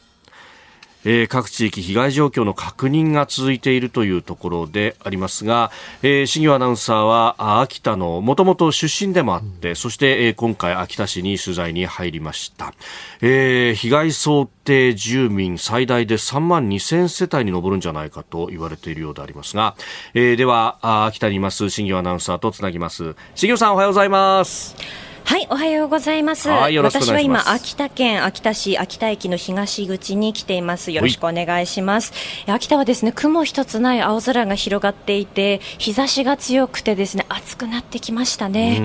[1.04, 5.72] えー、各地域被害状況の確認が続いているというところでありますが、
[6.04, 12.74] えー、新業アナウンサーは秋田のもともと出身でもあって、うん、そして、えー、今回秋田市に取材に入りました、
[13.22, 19.76] えー、被害想定住民最大で3万2000世帯に上るんじゃないかと言われているようでありますが、
[20.14, 23.16] えー、では秋田にいます新業アナウンサーとつなぎます。
[23.36, 26.50] 新業さんおはようございますはい、おはようございます。
[26.50, 30.92] はい、私は今、秋田県秋田市秋田駅の東口に来ています。
[30.92, 32.14] よろしくお願いします。
[32.48, 38.82] 秋田はですね、雲一つない青空が広がっていて、日差しが強くてですね、暑くなってきましたね。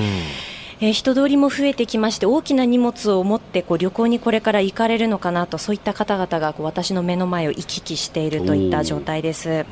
[0.81, 9.65] えー、人通りも増えてきまして大きな荷物を持ってこう旅行にこれから行かれるのかなとそういった方々がこう私の目の前を行き来しているといった状態です、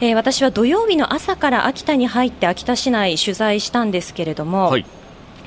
[0.00, 4.86] えー、私は土曜日の朝から秋田に入って秋田市内取材したんですけれども、はい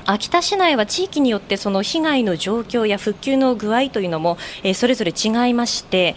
[0.06, 6.14] 秋田市内は地域によってその被害の状況や復旧の具合というのも、えー、それぞれ違いまして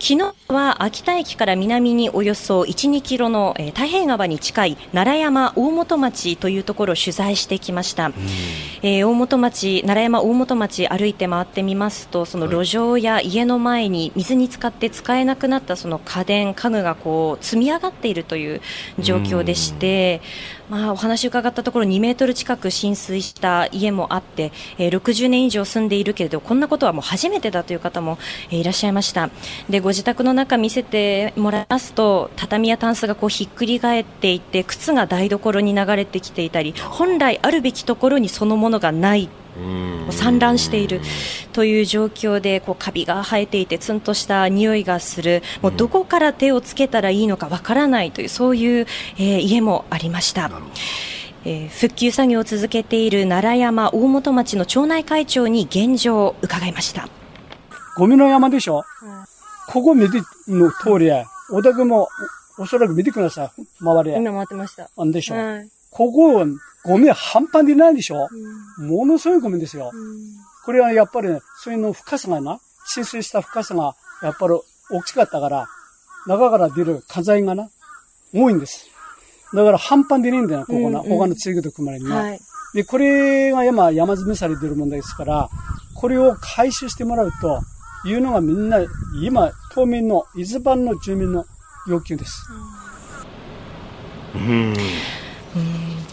[0.00, 8.12] 昨日は秋田駅から南におよそ1、2キロの、えー、太平川に近い奈良山大本町というところを取材してきました、
[8.82, 18.62] えー、大本町奈良山大本町歩いて回ってみますとその路上や家の前に水に浸かって使えなくなったその家電家具がこう積み上がっているという
[18.98, 20.22] 状況でして、
[20.70, 28.18] まあ、お話を伺ったところ2メートル近く浸水した家もあって、えー、60年以上住んでいるけれどこんなことはもう初めてだという方も、
[28.50, 29.30] えー、いらっしゃいました。
[29.68, 39.28] でご自宅の中見せてもらいますと畳やタンスがこうひっくり返っていて靴が台所に流れてきていたり本来あるべきところにそのものがない
[40.10, 41.00] 散乱している
[41.52, 48.86] という状況でこうカビが生えていてツンとした匂いがするもうどこから手をつけたらいいのかわからないというそういう、
[49.16, 50.50] えー、家もありました。
[51.48, 57.08] えー、復旧作業を続けている奈良山大本町の町内会長に現状を伺いました。
[57.96, 60.18] ゴミの山でしょ、うん、ここ見て
[60.48, 61.24] の通りや。
[61.52, 62.08] お宅も
[62.58, 63.62] おそらく見てください。
[63.80, 64.16] 周り。
[64.16, 64.90] 今回ってました。
[65.04, 66.44] んでしょ、はい、ここ
[66.84, 68.28] ゴミ半端でないでしょ、
[68.78, 70.18] うん、ものすごいゴミですよ、うん、
[70.64, 74.54] これはやっぱりねそういうの深さがな浸水した深さがやっぱり
[74.90, 75.66] 大きかったから
[76.26, 77.70] 中から出る火災がな
[78.32, 78.88] 多いんです
[79.54, 81.00] だから半端でねえんだよ、ここな。
[81.00, 82.16] うんうん、他の地域と組まれには。
[82.16, 82.40] はい、
[82.74, 85.48] で、これが今山積みされてる問題ですから、
[85.94, 87.60] これを回収してもらうと
[88.06, 88.78] いうのがみんな、
[89.22, 91.44] 今、島民の、伊豆版の住民の
[91.88, 92.48] 要求です。
[94.34, 94.74] うん。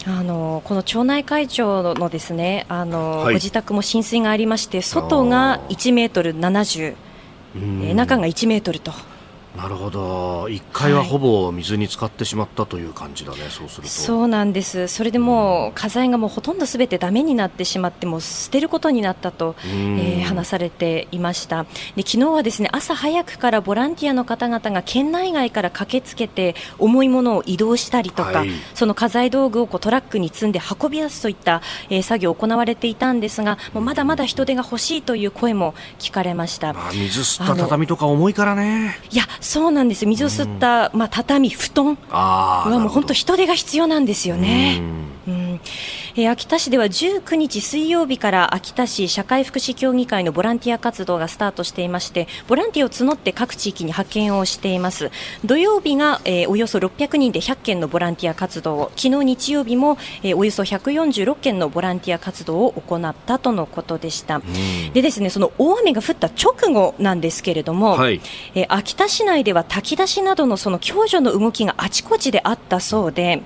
[0.06, 6.94] あのこの町内会長のですねあの、はい、ご自宅も浸水がありまして外が1メートル70、
[7.56, 8.92] えー、中が1メートルと
[9.56, 10.46] なるほど。
[10.46, 13.88] 1階はほぼ水に浸かってしまったという感じだね、はい、そうすると。
[13.88, 14.88] そうなんです。
[14.88, 21.64] それでもう家財がもうほとんどすべてだめになってしまっても捨てることになったと、えー、話されていました。
[21.94, 38.98] で昨日はですね朝早くからボランティアの方々が県内外から駆けつけて重いものを移動したりとか、はい、その家財道具をこうトラックに積んで運び出すといった、えー、作業行われていたんですがもうまだまだ人手が欲しいという声も聞かれました、まあ、水吸った畳とか重いからね。
[39.12, 40.06] いやそうなんです。
[40.06, 44.80] 水を吸った、まあ、畳、布団はもう本当、人手が必要なんですよね。
[45.28, 45.60] うん
[46.16, 55.10] えー、秋田市では19日水曜日から秋田市社会福祉協議会のボランティア活動がスタートしていましてボランティアを募って各地域に派遣をしています。
[55.44, 64.40] 土曜日が、えー、およそ600人で100件のボランティア活動を昨日日曜日も、えー、およそ146件のボランティア活動を行ったとのことでした、
[64.92, 68.20] でですねその大雨が降った直後なんですけれども、はい、
[68.54, 73.42] えー、秋田市内では炊き出しなどのその共助の動きがあちこちであったそうで、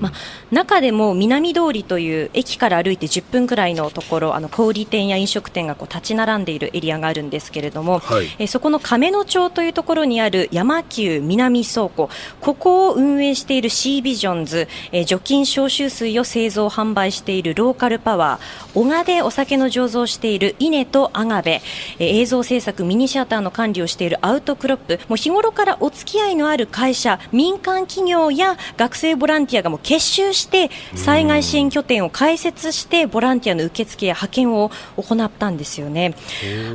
[0.00, 0.12] まあ、
[0.52, 12.10] 中でも南通りという駅から歩いて10分くらいのところあの小売店や飲食店がこう立ち並んでいるエリアがあるんですけれども、はい、えそこの亀野町というところにある山急南倉庫
[12.40, 21.62] ここを運営しているシービジョンズ、え除菌消臭水を製造販売しているローカルパワー小賀でお酒の醸造している稲とアガベ、
[21.98, 36.14] え映像制作ミニシアターの管理をしているアウトクロップもう日頃からお付き合いのある会社民間企業や学生ボランティアがもう結集して災害支援拠点を開設してボランティアの受付や派遣を行ったんですよね。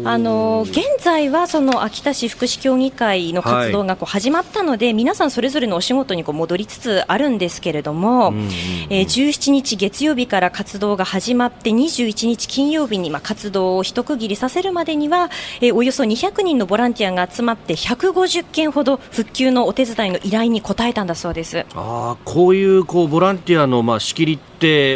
[0.04, 8.50] あの現在はその秋田市福祉協議会の活動がこう始まったので、はい、皆さんそれぞれのお仕事にこう戻りつつあるんですけれども、うんうんうん、
[8.90, 15.30] えー、17日月曜日から活動が始まって21日金曜日にまあ活動を一区切りさせるまでには、
[15.62, 21.66] えー、およそ200人のボランティアが集まって150件ほど復旧のお手伝いの依頼に応えたんだそうです。
[21.76, 24.40] あこういうこうボランティアのまあ仕切り、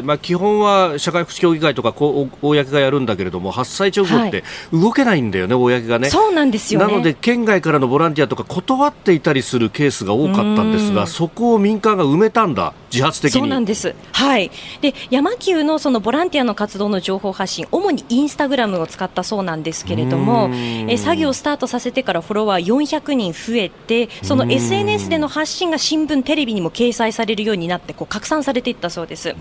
[0.03, 6.09] まあ、基本は社会福祉協議会とか公がやるんだけれども発災直後って動けないんだよね、はい、公がね。
[6.09, 20.49] そうなんですよ、ね、なので県外からのボランティアとか断っていたりするケースが多かったんですがそこを民間が埋めたんだ自発的そうなんです、はい、で山急のそのボランティアの活動の情報発信主にインスタグラムを使ったそうなんですけれども
[20.87, 29.35] え作業をスタートさせてからフォロワー400人増えてその SNS での発信が新聞、テレビにも掲載されるようになってこう拡散されていったそうです。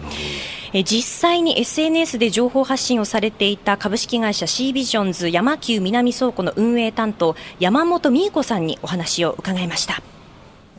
[0.73, 10.03] え実際に SNS で情報発信をされていた株式会社シービジョンズ山急南倉庫の運営担当山本美恵子さんにお話を伺いました。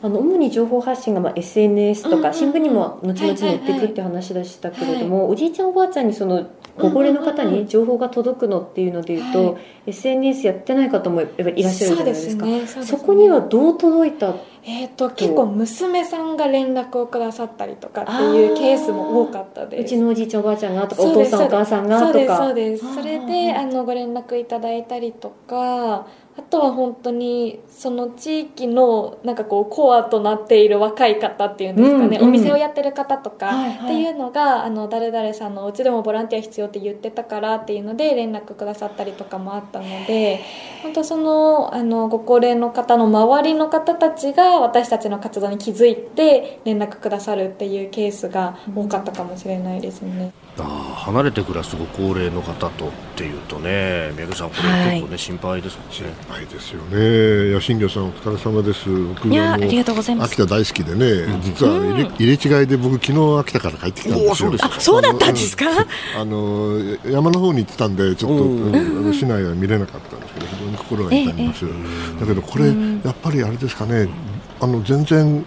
[0.02, 6.48] あの主に情報発信がまあ SNS とか新聞にも後々載っていくって話でしたけれども、おじいちゃんおばあちゃんにその
[6.80, 12.44] ご高齢の方に情報が届くのっていうのでいうと、SNS やってない方もやっぱりいらっしゃるじゃないですか。
[12.44, 12.60] そ、ね。
[12.60, 14.34] ね、そこにはどう届いた？
[14.62, 19.82] えーと、結構娘さんが連絡をくださったりとかっていうケースも多かったです。
[19.82, 22.36] うちのおじいちゃんおばあちゃんがとかお父さんお母さんがとか。
[22.36, 22.94] そうですそうです。
[22.96, 26.06] それであのご連絡いただいたりとか
[26.40, 40.40] あとは本当にその地域のなんかこうコアとなっている若い方っていうんですかね、うんうん、お店をやってる方とかっていうのが、はいはい、あの誰々さんのお家でもボランティア必要って言ってたからっていうので連絡くださったりとかもあったので
[40.82, 50.32] 本当そのあのご高齢の方の周りの方たちが私たちの活動に気づいて連絡くださるっていうケースが多かったかもしれないですね。
[50.62, 55.94] 離れて暮らすご高齢の方とっていうとね、宮家さん、これ、結構ね、心配ですもんね。
[55.94, 57.50] 心配ですよね。
[57.50, 58.88] いや、新庄さん、お疲れ様です。
[58.88, 60.32] 僕いや、ありがとうございます。
[60.32, 64.52] 秋田大好きでね、実は入れ,、入れ違いで、僕、昨日秋田から帰ってきたんですよ。
[64.60, 65.66] あ、そうだったんですか？
[66.18, 71.64] あの、山の方に行ってたんで、ちょっと、うん、市内は見れなかったんですけど、非常に心が痛みます。
[72.20, 72.72] だけど、これ、や
[73.10, 74.08] っぱりあれですかね。
[74.62, 75.44] あの全然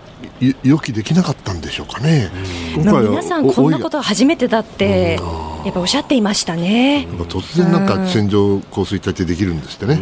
[0.64, 2.30] 予期できなかったんでしょうかね。
[2.76, 5.20] 今回皆さんこんなことは初めてだって
[5.66, 7.08] やっぱおっしゃっていましたね。
[7.30, 10.00] 突然なんか線状降水帯ってできるんですってね。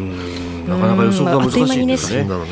[0.67, 2.23] なかなか予測が難しいんですね。
[2.29, 2.51] はい、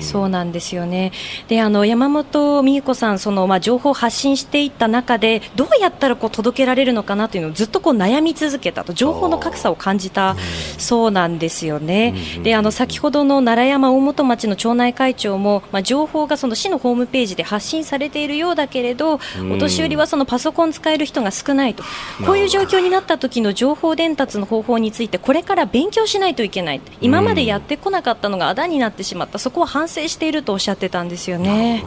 [0.00, 1.12] そうなんですよね。
[1.48, 10.36] で、あの山本美恵子さん、そのまあ情報を発信していった中で、どうやったらこう届けられるのかなというのをずっとこう悩み続けたと、情報の格差を感じた
[10.78, 12.14] そうなんですよね。
[12.42, 19.20] で、あの先ほどの奈良山大本町の町内会長も、まあ情報がその市のホームページで発信されているようだけれど、
[19.52, 21.82] お年寄りはそのパソコン使える人が少ないと、
[22.26, 26.80] こういう状況になった時の情報伝達の方法について、これから勉強しないといけない。
[27.00, 31.84] 今までやってこなかったのがあだになってしまった、そこは反省しているとおっしゃってたんですよね。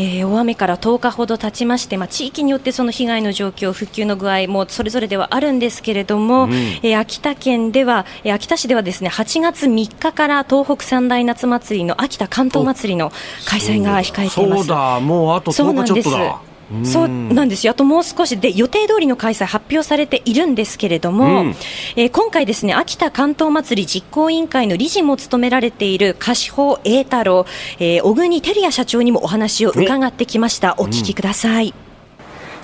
[0.00, 13.10] えー、大雨から10日ほど経ちまして、まあ、地域によってその被害の状況、復旧の具合もそれぞれではあるんですけれども、うん、えー、秋田県では、えー、秋田市ではですね8月3日から東北三大夏祭りの秋田関東祭りの
[13.46, 14.62] 開催が控えています。
[14.62, 16.47] そうだもうあと10日ちょっとだ
[16.84, 21.48] そうなんですよ、あともう少しで予定通りの開催発表されているんですけれども、うん、
[21.96, 27.46] えー、今回、ですね秋田関東祭り実行委員会の理事も務められている柏穂栄太郎、
[27.78, 31.74] えー、小国照也社長にもお話を伺ってきました、お聞きください。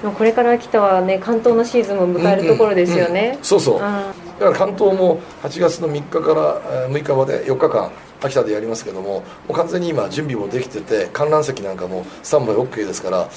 [0.02, 3.30] うん、これから秋田はね関東のシーズンを迎えるところですよね。
[3.32, 3.38] うん。
[3.38, 3.80] うん、そうそう。
[3.80, 7.90] だから関東も8月の3日から6日まで4日間
[8.24, 13.28] 秋田でやりますけどももう完全に今準備もできてて観覧席なんかもスタンバイ OK ですから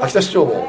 [0.00, 0.68] 秋田市長も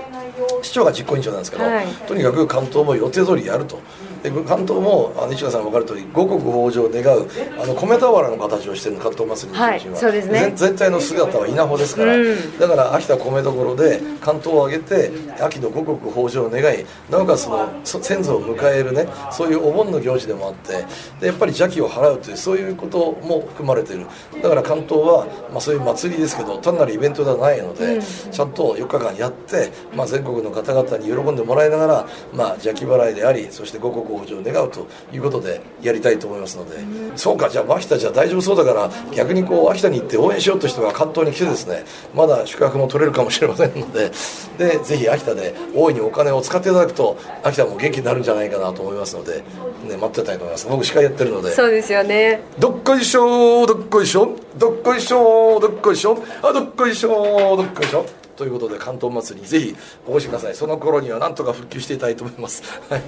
[0.61, 3.79] 市長が実行委員長なんですけど、はい、とにかく関東も予定通りやると
[4.23, 7.27] で関東もあの西川さん分かる通り五穀豊穣を願う
[7.61, 15.11] あの米俵の形をしている関東祭りの中心は、はい、そうですね、全体の姿は稲穂ですから、うん、だから秋田米どころで関東を挙げて
[15.41, 17.49] 秋の五穀豊穣を願いなおかつそ
[17.97, 20.85] の先祖を迎えるねそういうお盆の行事でもあって
[21.19, 24.07] でやっぱり邪気を払うというそういうことも含まれている。
[24.41, 36.77] だから関東は、まあ、そういう祭りですけど単なるイベントではないので、うん、ちゃんと4日間やって、まあ、全国の方々に喜んでもらいながら、まあ、邪気払いでありそして五穀豊穣を願うということでやりたいと思いますので、
[37.15, 44.11] そうかじゃあ秋田じゃ大丈夫そうだから逆にこう秋田に行って応援しようという人が関東に来てですねまだ宿泊も取れるかもしれませんので
[44.57, 49.43] でぜひ秋田で大いにお金を使っていただくと秋田も元気になるんじゃないかなと思いますので、
[49.87, 58.05] ね、待ってたいと思います僕司会やってるのでそうですよねどっこいしょどっこいしょどっこいしょどっこいしょあどっこいしょどっこいしょ
[58.35, 59.75] ということで関東祭りにぜひ
[60.07, 63.01] お越しくださいその頃にはなんとか復旧していたいと思いますはい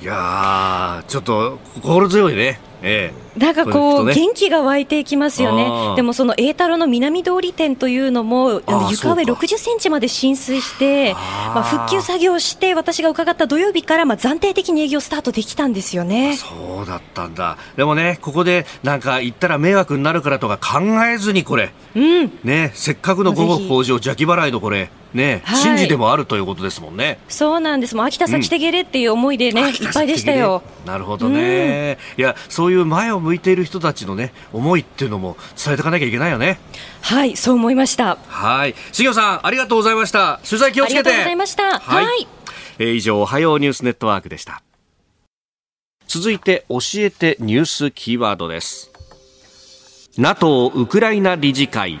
[0.00, 2.60] いやちょっと心強いね。
[2.80, 16.36] ええ、なんかこう、ね、元気が湧いていきますよね、でもその栄太郎の南通り店というのも、床上60センチまで浸水して、まあ、復旧作業して、私が伺った土曜日からまあ暫定的に営業スタートできたんですよね。
[16.36, 24.90] そうだったんだ、でもね、ここでなんか行ったら迷惑になるからとか考えずに、これ、うん、ね、せっかくの午後工場、邪気払いのこれ。
[25.14, 27.18] ね、はい、神事でもあるということですもんね。
[27.28, 27.96] そうなんです。
[27.96, 30.62] もう秋田先手ゲレっていう思いでね、うん、いっぱいでしたよ。
[30.86, 36.58] なるほどね、うん、いや、そういう前を向いている人たちのね、思いっていうのも伝えていかなきゃいけないよね。
[37.00, 38.18] はい、そう思いました。
[38.28, 40.40] はい、しげさん、ありがとうございました。
[40.48, 40.98] 取材気をつけて。
[41.00, 41.78] ありがとうございました。
[41.78, 42.04] はい。
[42.04, 42.28] はい、
[42.78, 44.62] えー、以上、おはようニュースネットワークでした。
[46.06, 48.90] 続いて、教えてニュースキーワードです。
[50.16, 52.00] NATO ウクライナ理事会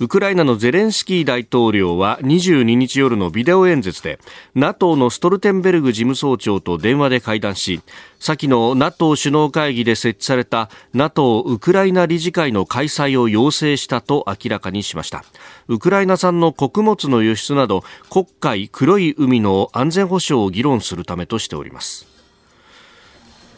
[0.00, 4.18] ウクライナのゼレンスキー大統領は22日夜のビデオ演説で
[4.56, 7.80] NATO のストルテンベルグ事務総長と電話で会談し
[8.18, 15.24] 先の NATO 首脳会議で設置された NATO ウクライナ理事会の開催を要請したと明らかにしました。
[15.68, 22.13] ウクライナ産の穀物の輸出など黒海黒い海の安全保障を議論するためとしております。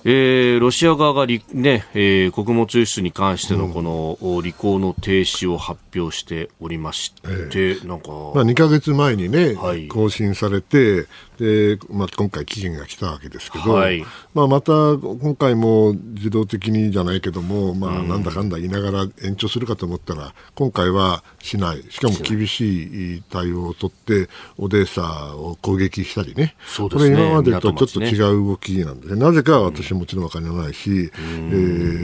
[0.08, 11.06] えー、ロシア側がねえー、穀物輸出に関してのこの、うん、履行の停止を発表しておりまして、えー、なんか、まあ、2か月前にね、はい、更新されて
[11.38, 24.28] で、まあ、今回期限が来たわけですけど、はい、まあ、また今回も自動的にじゃないけども、まあ、なんだかんだ言いながら延長するかと思ったら、今回はしない、しかも厳しい対応を取って、
[24.58, 27.16] オデーサを攻撃したりね、そうですね。
[27.16, 31.10] これ、今までとちょっと違う動きなんで、ね、なぜかは私はもちろん分からないし、うん、え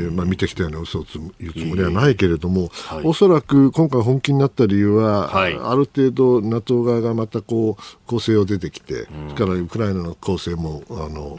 [0.08, 1.04] ー、まあ、見てきたような嘘を
[1.40, 11.38] 言うつもりはないけれども、はい、おそらく今回本気になった理由は、はい、ある程度、NATO 側がまたこう攻勢を出てきて、それからウクライナの攻勢もあの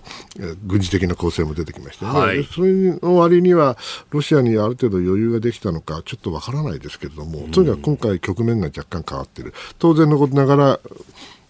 [0.65, 3.77] 軍事的な攻勢も出てきましたね、はい、それの割には
[4.09, 10.79] ロシアにある程度余裕ができたのかちょっとわからないですけれども、とにかく今回局面が若干変わっている当然のことながら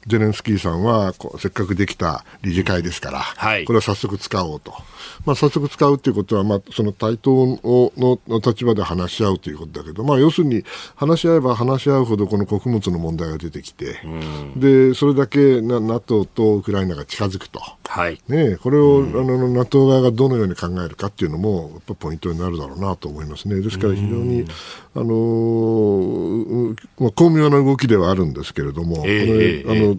[0.08, 4.74] ゼレンスキーさんはこうせっかくできた理事会ですから、はい、これは早速使おうと。
[5.26, 7.60] まあ、早速使うということは、まあ、その対等
[7.96, 10.64] のの立場で話し合うということだけど、まあ、要するに
[10.96, 14.00] 話し合えば話し合うほどこの穀物の問題が出てきて、
[14.58, 18.20] でそれだけ NATO とウクライナが近づくと、はい。
[18.28, 23.62] ね、これを、あの NATO 側がどのように考えるかっていうのもやっぱポイントになるだろうなと思いますね。
[23.62, 24.46] ですから非常に、
[24.96, 29.93] あのー、まあ、巧妙な動きではあるんですけれども、えー、これあの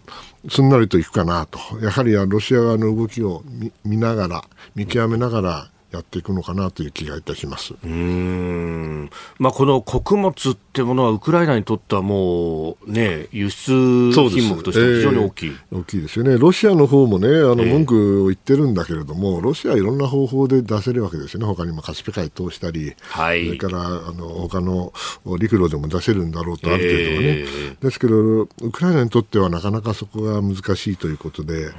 [0.49, 3.43] すんなりといくかなと、やはりロシア側の動きを
[3.85, 7.75] 見ながら、見極めながら、やっていくのかなという気がいたします。
[7.85, 9.11] うん。
[9.39, 24.93] まあ、この穀物ってものは、ウクライナにとってはもう、ね、輸出品目として非常に大きい、えー、大きいですよね、ロシアの方もね、あの文句を言ってるんだけれども、えー、ロシアはいろんな方法で出せるわけですよね、他にもカスピ海通したり、はい、それからあの他の
[25.39, 31.71] 陸路でも出せるんだろうと、ある程度はね、えー、ですけど、ウクライナにとってはなかなかそこが難しいということで、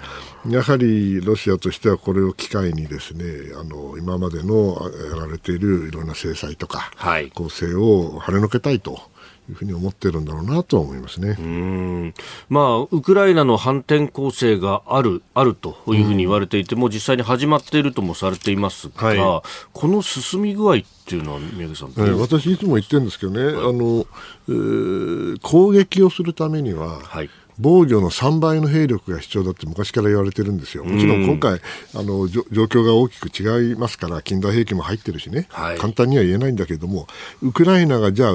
[0.47, 3.25] やはりロシアとしてはこれを機会にですね
[3.59, 8.99] あの今までのやられているいろんな制裁とか、はい、構成を跳ねのけたいと。
[9.47, 11.35] いうふうに思ってるんだろうなと思いますね。
[11.37, 12.13] うん。
[12.49, 19.41] まあ、ウクライナの反転攻勢がある、あるというふうに言われていて、もう実際に始まっているともされていますが、はい、
[19.71, 24.07] この進み具合っていうのは、宮家さん、えー、私、いつも言ってるんですけどね、はい、あの
[24.47, 27.29] えー、攻撃をするためには、はい
[27.59, 30.83] 防御の3倍の兵力が必要だって昔から言われてるんですよ。
[30.83, 31.61] もちろん今回、
[31.93, 37.07] あの状況が大きく違いますから、近代兵器も入ってるしね、はい、簡単には言えないんだけれども、
[37.41, 38.33] ウクライナがじゃあ、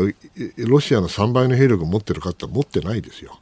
[0.57, 3.39] ロシアの3倍の兵力を持ってるかって持ってないですよ。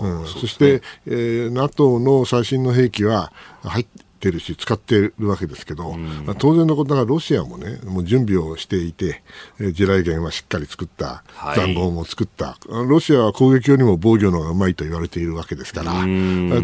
[0.00, 9.22] うん、そして、えー、NATO の最新の兵器は入っててるし、使ってるわけですけど、うん、当然のことがロシアもね、もう準備をしていて、
[9.58, 11.24] えー、地雷原はしっかり作った、
[11.56, 15.92] 塹壕も作った、ロシアは攻撃よりも防御の方がうまいと言われているわけですから、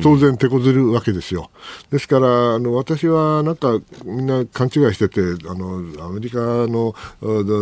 [0.02, 1.50] 当然手こずるわけですよ。
[1.90, 6.94] ですから、あの私はなんかみんな勘違いしてて、あのアメリカの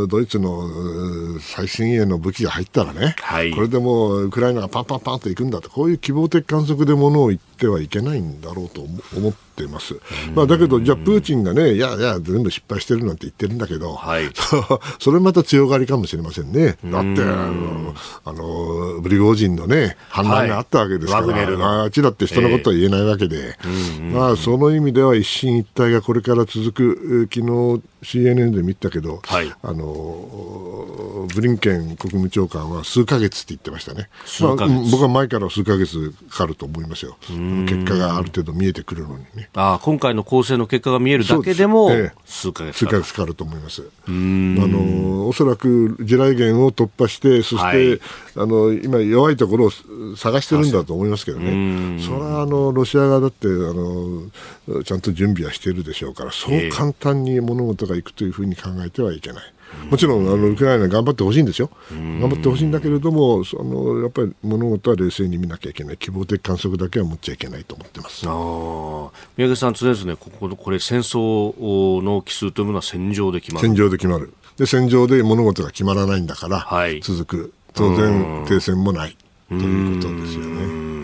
[0.08, 8.82] ドイツの最新鋭の武器が入ったらね、はい、これでもうウクライナがパンパンパンといくんだと、こういう希望的観測でものを言ってはいけないんだろうと
[9.16, 9.94] 思ってます。
[10.34, 14.30] まあ、だけど、じゃあ、プーチンがね、いやいや、全部失敗してるなんて言ってるんだけど、はい、
[14.98, 16.76] それまた強がりかもしれませんね。
[16.84, 17.94] だって、あの、
[18.24, 34.08] あのブリゴージンのね、反乱があったわけですから、はい、あっちだって人のことは言えないわけで、えー、まあ、その意味では一進一退がこれから続く、昨日 CNN で見たけど、はい、あのブリンケン国務長官は数か月って言ってましたね、
[34.40, 34.54] まあ、
[34.90, 39.48] 僕は前から数か月かかると思いますよ、結果がある程度見えてくるのにね。
[39.54, 41.90] あ今回の構成の結果が見えるだけでも、
[42.26, 43.82] 数か月数か月かかると思います。
[44.06, 48.00] あのおそらく地雷原を突破して、そして、はい、
[48.36, 49.70] あの今、弱いところを
[50.16, 59.44] 探してるんだと思いますけどね、それはあのロシア側だってあのちゃんと準備はしているでしょうから、そう簡単に物事がいくというふうに考えてはいけない。
[59.90, 68.24] もちろんあのウクライナ頑張ってほしいんですよ、頑張ってほしいんだけれども、そのやっぱり物事は冷静に見なきゃいけない、希望的観測だけは持っちゃいけないと思ってます。
[68.26, 73.66] あ宮家さん、常々、ね、こここれ、戦争の奇数というものは戦場で決まる。
[73.66, 74.32] 戦場で決まる。
[74.56, 79.16] で、戦場で物事が決まらないんだから、はい、続く、当然、停戦もない。
[79.48, 80.94] ということですよね。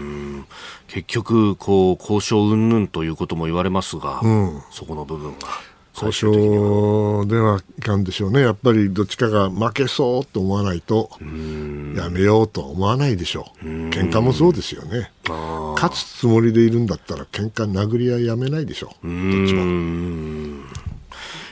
[0.89, 5.47] 結局こう交渉云々ということも言われますが、うん、そこの部分が。
[6.01, 11.11] 交渉ではいかんでしょうね、やっぱりどっちかが負けそうと思わないと、
[11.97, 15.11] やめようと思わないでしょう、喧嘩もそうですよね、
[15.75, 19.63] 勝つつもりでいるんだったら、喧嘩殴り合いやめないでしょう、どっちも。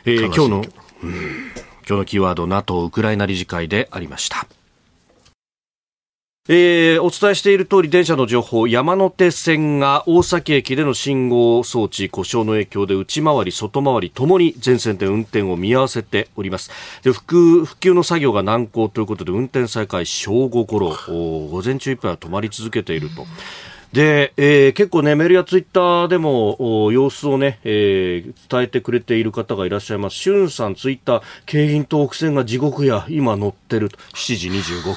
[0.04, 0.64] えー、今日の、今
[1.84, 4.46] 日のキーワード、NATO ウクライナ理事会でありました。
[6.50, 16.70] えー、お伝えしている通り電車の情報山手線が大崎駅での信号装置故障の影響で内回り外回りともに全線で運転を見合わせております
[17.02, 23.26] で復復旧の作業が難航ということで運転再開正午ごろ午前中いっぱいは止まり続けていると
[23.92, 30.16] で、えー、結構ね、メールやツイッターでも様子をね、えー、伝えてくれている方がいらっしゃいます。
[30.16, 34.94] しゅんさん、ツイッター、京浜東北線が地獄や、今乗ってると、7時25分。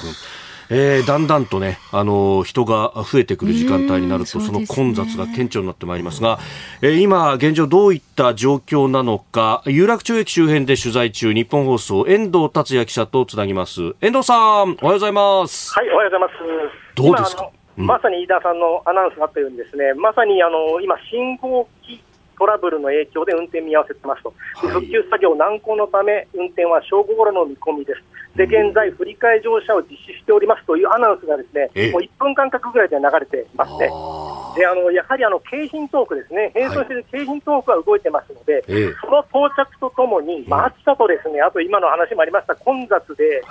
[0.74, 6.38] えー、だんだんとね、あのー、人が増えてくる時間帯になると、その混雑が顕著になってまいりますが、
[6.80, 13.94] えー、今、現状どういった状況なのか、有楽町駅周辺で取材中、日本放送、遠藤達也記者とつなぎます。
[14.00, 15.74] 遠藤さん、おはようございます。
[15.74, 16.94] はい、おはようございます。
[16.94, 17.50] どうですか？
[17.76, 22.02] まさに飯田さんのアナウンスがあったようにですね、まさにあの今、信号機
[22.38, 28.02] トラブルの影響で運転見合わせてますと、復旧作業難航のため、運転は正午ごろの見込みです。
[28.36, 33.90] で現在、振り替え乗車を実施しておりますというアナウンスがですねもう1分間隔ぐらいで流れていますね。
[34.56, 38.64] であのやはりあの京浜東北ですね、並走している京浜東北は動いてますので、はい、
[39.00, 43.42] その到着とともに、まあ、暑さとですねあと今の話もありました混雑で、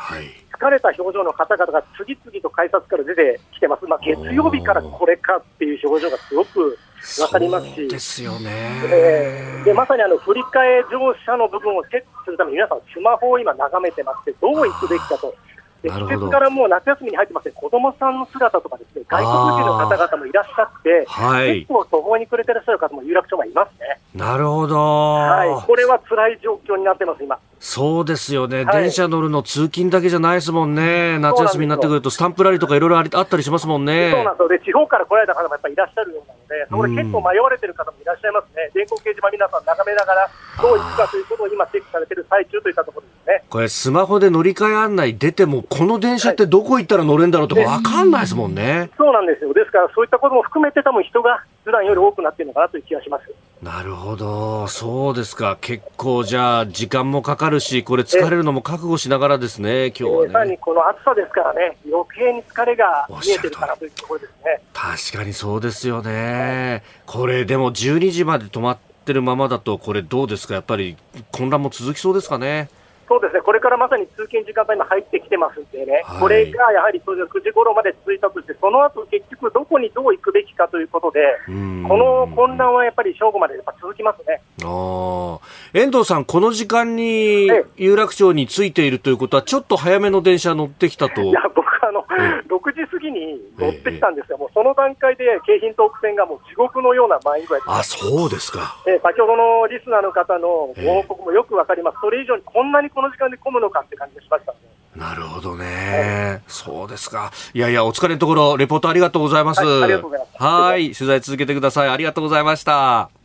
[0.53, 8.49] 疲れた表情の方々が次々と改札から出てきてます、まあ、月曜日からこれかっていう表情がすごく分かりますし、ですよね、
[8.85, 15.33] えー、でまさにあの振り替え乗車の部分をチェックするために、皆さん、スマホを今、眺めてまして、どう行くべきかと。
[15.81, 23.99] で季節からもう夏休みに入ってまして、子供さんの姿とかですね、外国人の方々もいらっしゃって、はい、結構途方に暮れてらっしゃる方も有楽町がいますね。
[24.13, 24.77] なるほど。
[24.77, 27.39] はい、これは辛い状況になってます、今。
[27.59, 34.11] そうですよね、はい、電車乗るの通勤だけじゃないですもんね、夏休みになってくると、スタンプラリーとかいろいろあったりしますもんね。
[34.11, 34.47] そうなんですよ。
[34.49, 40.29] で地方から来られた方もやっぱりいらっしゃるようなので、そこで結構迷われてる方もいらっしゃいますね、電光掲示板、皆さん眺めながら、
[40.61, 43.43] どう行くかということを今、チェックされてる最中といったところですね。
[43.49, 48.89] これ、スマホで乗り換え案内出ても、この電車ってどこ行ったら乗れるんだろうとか分かんないですもんね。
[48.97, 49.53] そうなんですよ。
[49.53, 53.33] ですから、そういったことも含めて、多分人が普段より多くなっているのかなという気がします。
[53.63, 64.61] なるほど、そうですか、結構じゃあ、時間もかかるし、これ、疲れるのも覚悟しながらですね、今日は、ね、さらにこの暑さですからね、余計に疲れが見えてるかなというところですね。
[64.73, 70.97] 確かにそうですよね、これ、でも12時まで止まってるままだと、これ、どうですか、やっぱり
[71.31, 72.69] 混乱も続きそうですかね？
[73.11, 84.39] そうですね、これからまさに通勤時間帯に入ってきてますんでね、はい、これがやはり9時頃まで続いたとして、その後結局、どこにどう行くべきかということで、この混乱はやっぱり正午までやっぱ続きますね。
[84.63, 85.39] あ
[85.73, 91.21] 遠藤さん、この時間に有楽町に着いているということは、ちょっと早めの電車乗ってきたと。
[91.21, 92.05] いや僕あの、
[92.47, 104.57] 6時過ぎに乗ってきたんですが、もうその段階で京浜東北線がもう地獄のような満員具合あそうですか、えー、先ほどのリスナーの方のご報告もよくわかります、それ以上にこんなにこの時間で混むのかって感じがしましたね。
[104.95, 107.31] なるほどね、そうですか。
[107.53, 109.63] いやいや、お疲れのところ、レポートありがとうございます。
[109.63, 110.43] はい、ありがとうございます。
[110.43, 111.89] はい、取材続けてください。
[111.89, 113.20] ありがとうございました。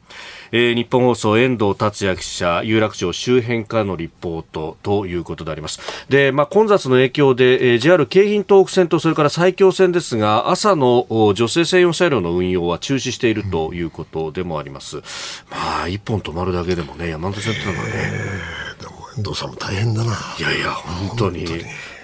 [0.52, 5.80] えー、日本放送遠藤達也記者有楽町周辺からのリポートということであります。
[6.08, 14.96] で、まあ、混雑の影響で、えー、JR 京浜東北線とそれから埼京線ですが朝の女性専用車両の運用は中止しているということでもあります、
[15.50, 17.90] まあ一本止まるだけでもね山手線ってのはね、
[19.16, 20.12] 遠藤さんも大変だな。
[20.38, 21.46] いやいや本当に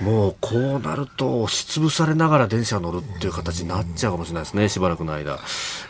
[0.03, 5.38] もうこうなると押しつぶされながら電車乗るっていう形になっちゃうかもしれないですね、しばらくの間、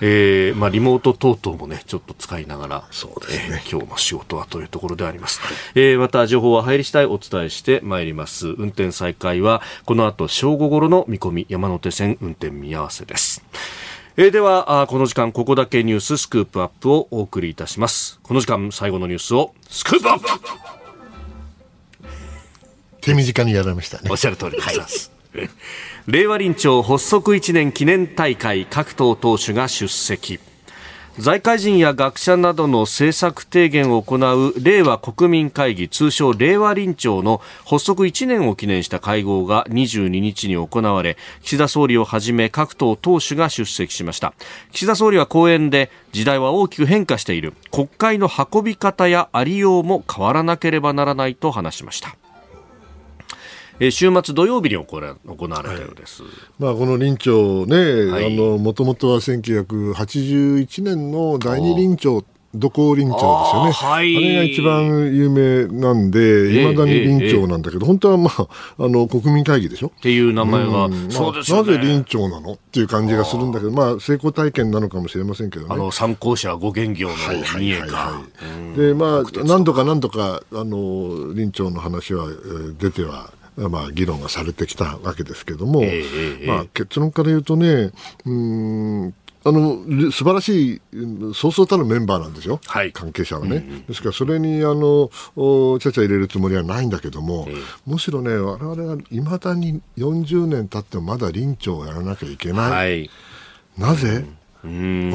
[0.01, 8.49] えーまあ、リモート等々もねちょっと使いながらそうですね、えー、今日の仕事はというところであります、はい、えー、また情報は入り次第お伝えしてまいります。
[8.49, 13.43] 運転再開はこの後正午ごろの見込み山手線運転見合わせです。
[14.17, 18.21] えー、ではこの時間ここだけニューススクープアップをお送りいたします。
[18.23, 20.82] この時間最後のニュースをスクープアップ
[23.03, 24.09] 手短にやられましたね。
[24.11, 25.13] おっしゃる通りでございます。
[26.07, 30.41] 令和臨調発足1年記念大会各党党首が出席。
[31.19, 44.33] 財界人や学者などの政策提言を行う令和国民会議通称令和臨調の発足1年を記念した会合が22日に行われ岸田総理をはじめ各党党首が出席しました
[44.71, 52.17] 岸田総理は講演で時代は大きく変化している国会の運び方やありようも変わらなければならないと話しました
[53.83, 62.25] えー、週末土曜日に行わ行われたようです、はい、まあ、この臨調ね、もともとは1981年の第二臨調、
[62.55, 67.83] 土工臨調ですよね、はい、あれが一番有名なんで、いまだに臨調なんだけど、えーえ。
[67.83, 69.89] ー、本当は、まあ、あの国民会議でしょ？
[69.89, 75.75] っていう名前が、うん、そうです、ね、なぜ臨調なのっていう感じがするんだけど、まあ、成功体験なのかもしれませんけどね。
[75.75, 78.23] あの参考者ご元業の三重か。
[78.77, 83.33] で、まあ、何度か何度か、あの臨調の話は、えー、出ては。
[83.57, 87.93] まあ、議論がされてきたわけですけれども、えー、まあ、結論から言うとね、
[88.25, 90.81] うんあの素晴らしい、
[91.35, 95.11] そうそうたるメンバーなんですよ、はい、関係者はね、うんうん、ですからそれにあの
[95.81, 102.71] ちゃちゃ入れるつもりはないんだけども、えー、むしろね、われわれはいまだに40年経ってもまだ臨調をやらなきゃいけない。
[102.71, 103.11] はい。
[103.77, 104.25] なぜ？
[104.65, 104.69] 我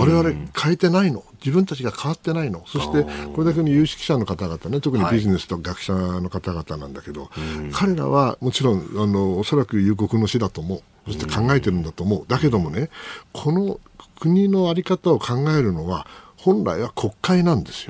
[0.06, 2.64] 々変えてないの自分たちが変わってないの。
[2.68, 7.30] そしてこれだけの有識者の方々ね特にビジネスと学者の方々なんだけど、はい、
[7.72, 10.82] 彼らはもちろんあのおそらく夕刻の死だと思う。
[11.06, 12.26] そして考えてるんだと思う。
[12.28, 12.90] だけどもね
[13.34, 13.80] この
[14.20, 16.08] 国の在り方を考えるのは
[16.38, 17.88] 本来は国会なんですよ。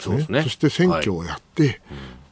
[0.00, 1.80] そね、そして選挙をやって、はい。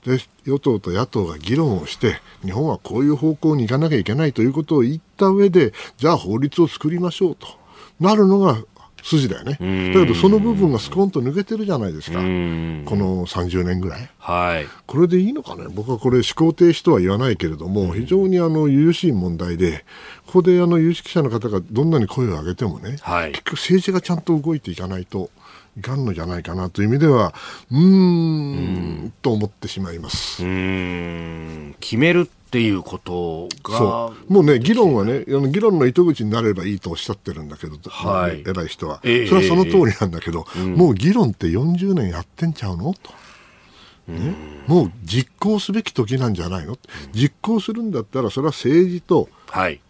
[0.06, 7.48] で与党と野党が議論をして日本はこういう方向に行かなきゃいけないということを言った上でじゃあ法律を作りましょうと。
[7.98, 8.58] なるのが
[9.06, 9.52] 筋だよね。
[9.52, 12.18] だけどその部分がスコーンと抜けてるじゃないですか。
[12.18, 14.10] この30年ぐらい。
[14.18, 14.66] はい。
[14.86, 15.66] これでいいのかね？
[15.70, 19.84] 僕はこれ思考停止とは言わないけれども、非常にあの、有しい問題で、
[20.26, 25.30] ここであの、有識者の方がどんなに声を上げてもね、はい、結局政治がちゃんと動いていかないと、
[25.78, 27.34] いかんのじゃないかなという意味では、
[27.70, 30.42] うーん、と思ってしまいます。
[30.42, 34.12] うん、決めるっていうことが。
[34.28, 42.94] もうね議論はね議論の糸口になればいいとおっしゃってるんだけど、はい、偉い人は、えー、それはその通りなんだけど、えー、もう議論って40年やってんちゃうの？
[42.94, 43.12] と。
[44.06, 44.36] ね、
[44.68, 46.78] もう実行すべき時なんじゃないの、
[47.12, 49.80] 実行するんだったらそれは政治と、はい、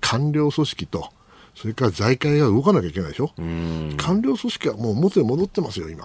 [0.00, 1.10] 官僚組織と
[1.54, 3.32] それから財界が動かなきゃいけないでしょ、
[3.96, 6.04] 官僚組織はもう元に戻ってますよ、今。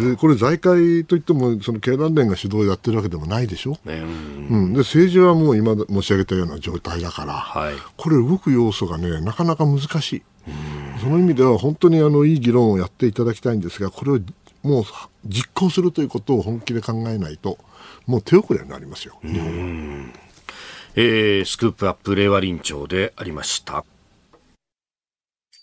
[0.00, 4.02] でこれ、財界といっても、その経団連が主導やってるわけでもないでしょ、ね、
[4.50, 10.22] うん、で政治はもう今申し上げたような状態だから、はい、これ、動く要素がね、なかなか難しい。
[11.00, 14.18] その意味では本当にあのいい議論をやっていただきたいんですが、これを
[14.62, 14.84] もう
[15.26, 17.58] 実行するということを本気で考えないと、
[18.06, 20.12] もう手遅れになりますよ、日本は。
[20.94, 23.84] えー、スクープアップ令和臨調でありました。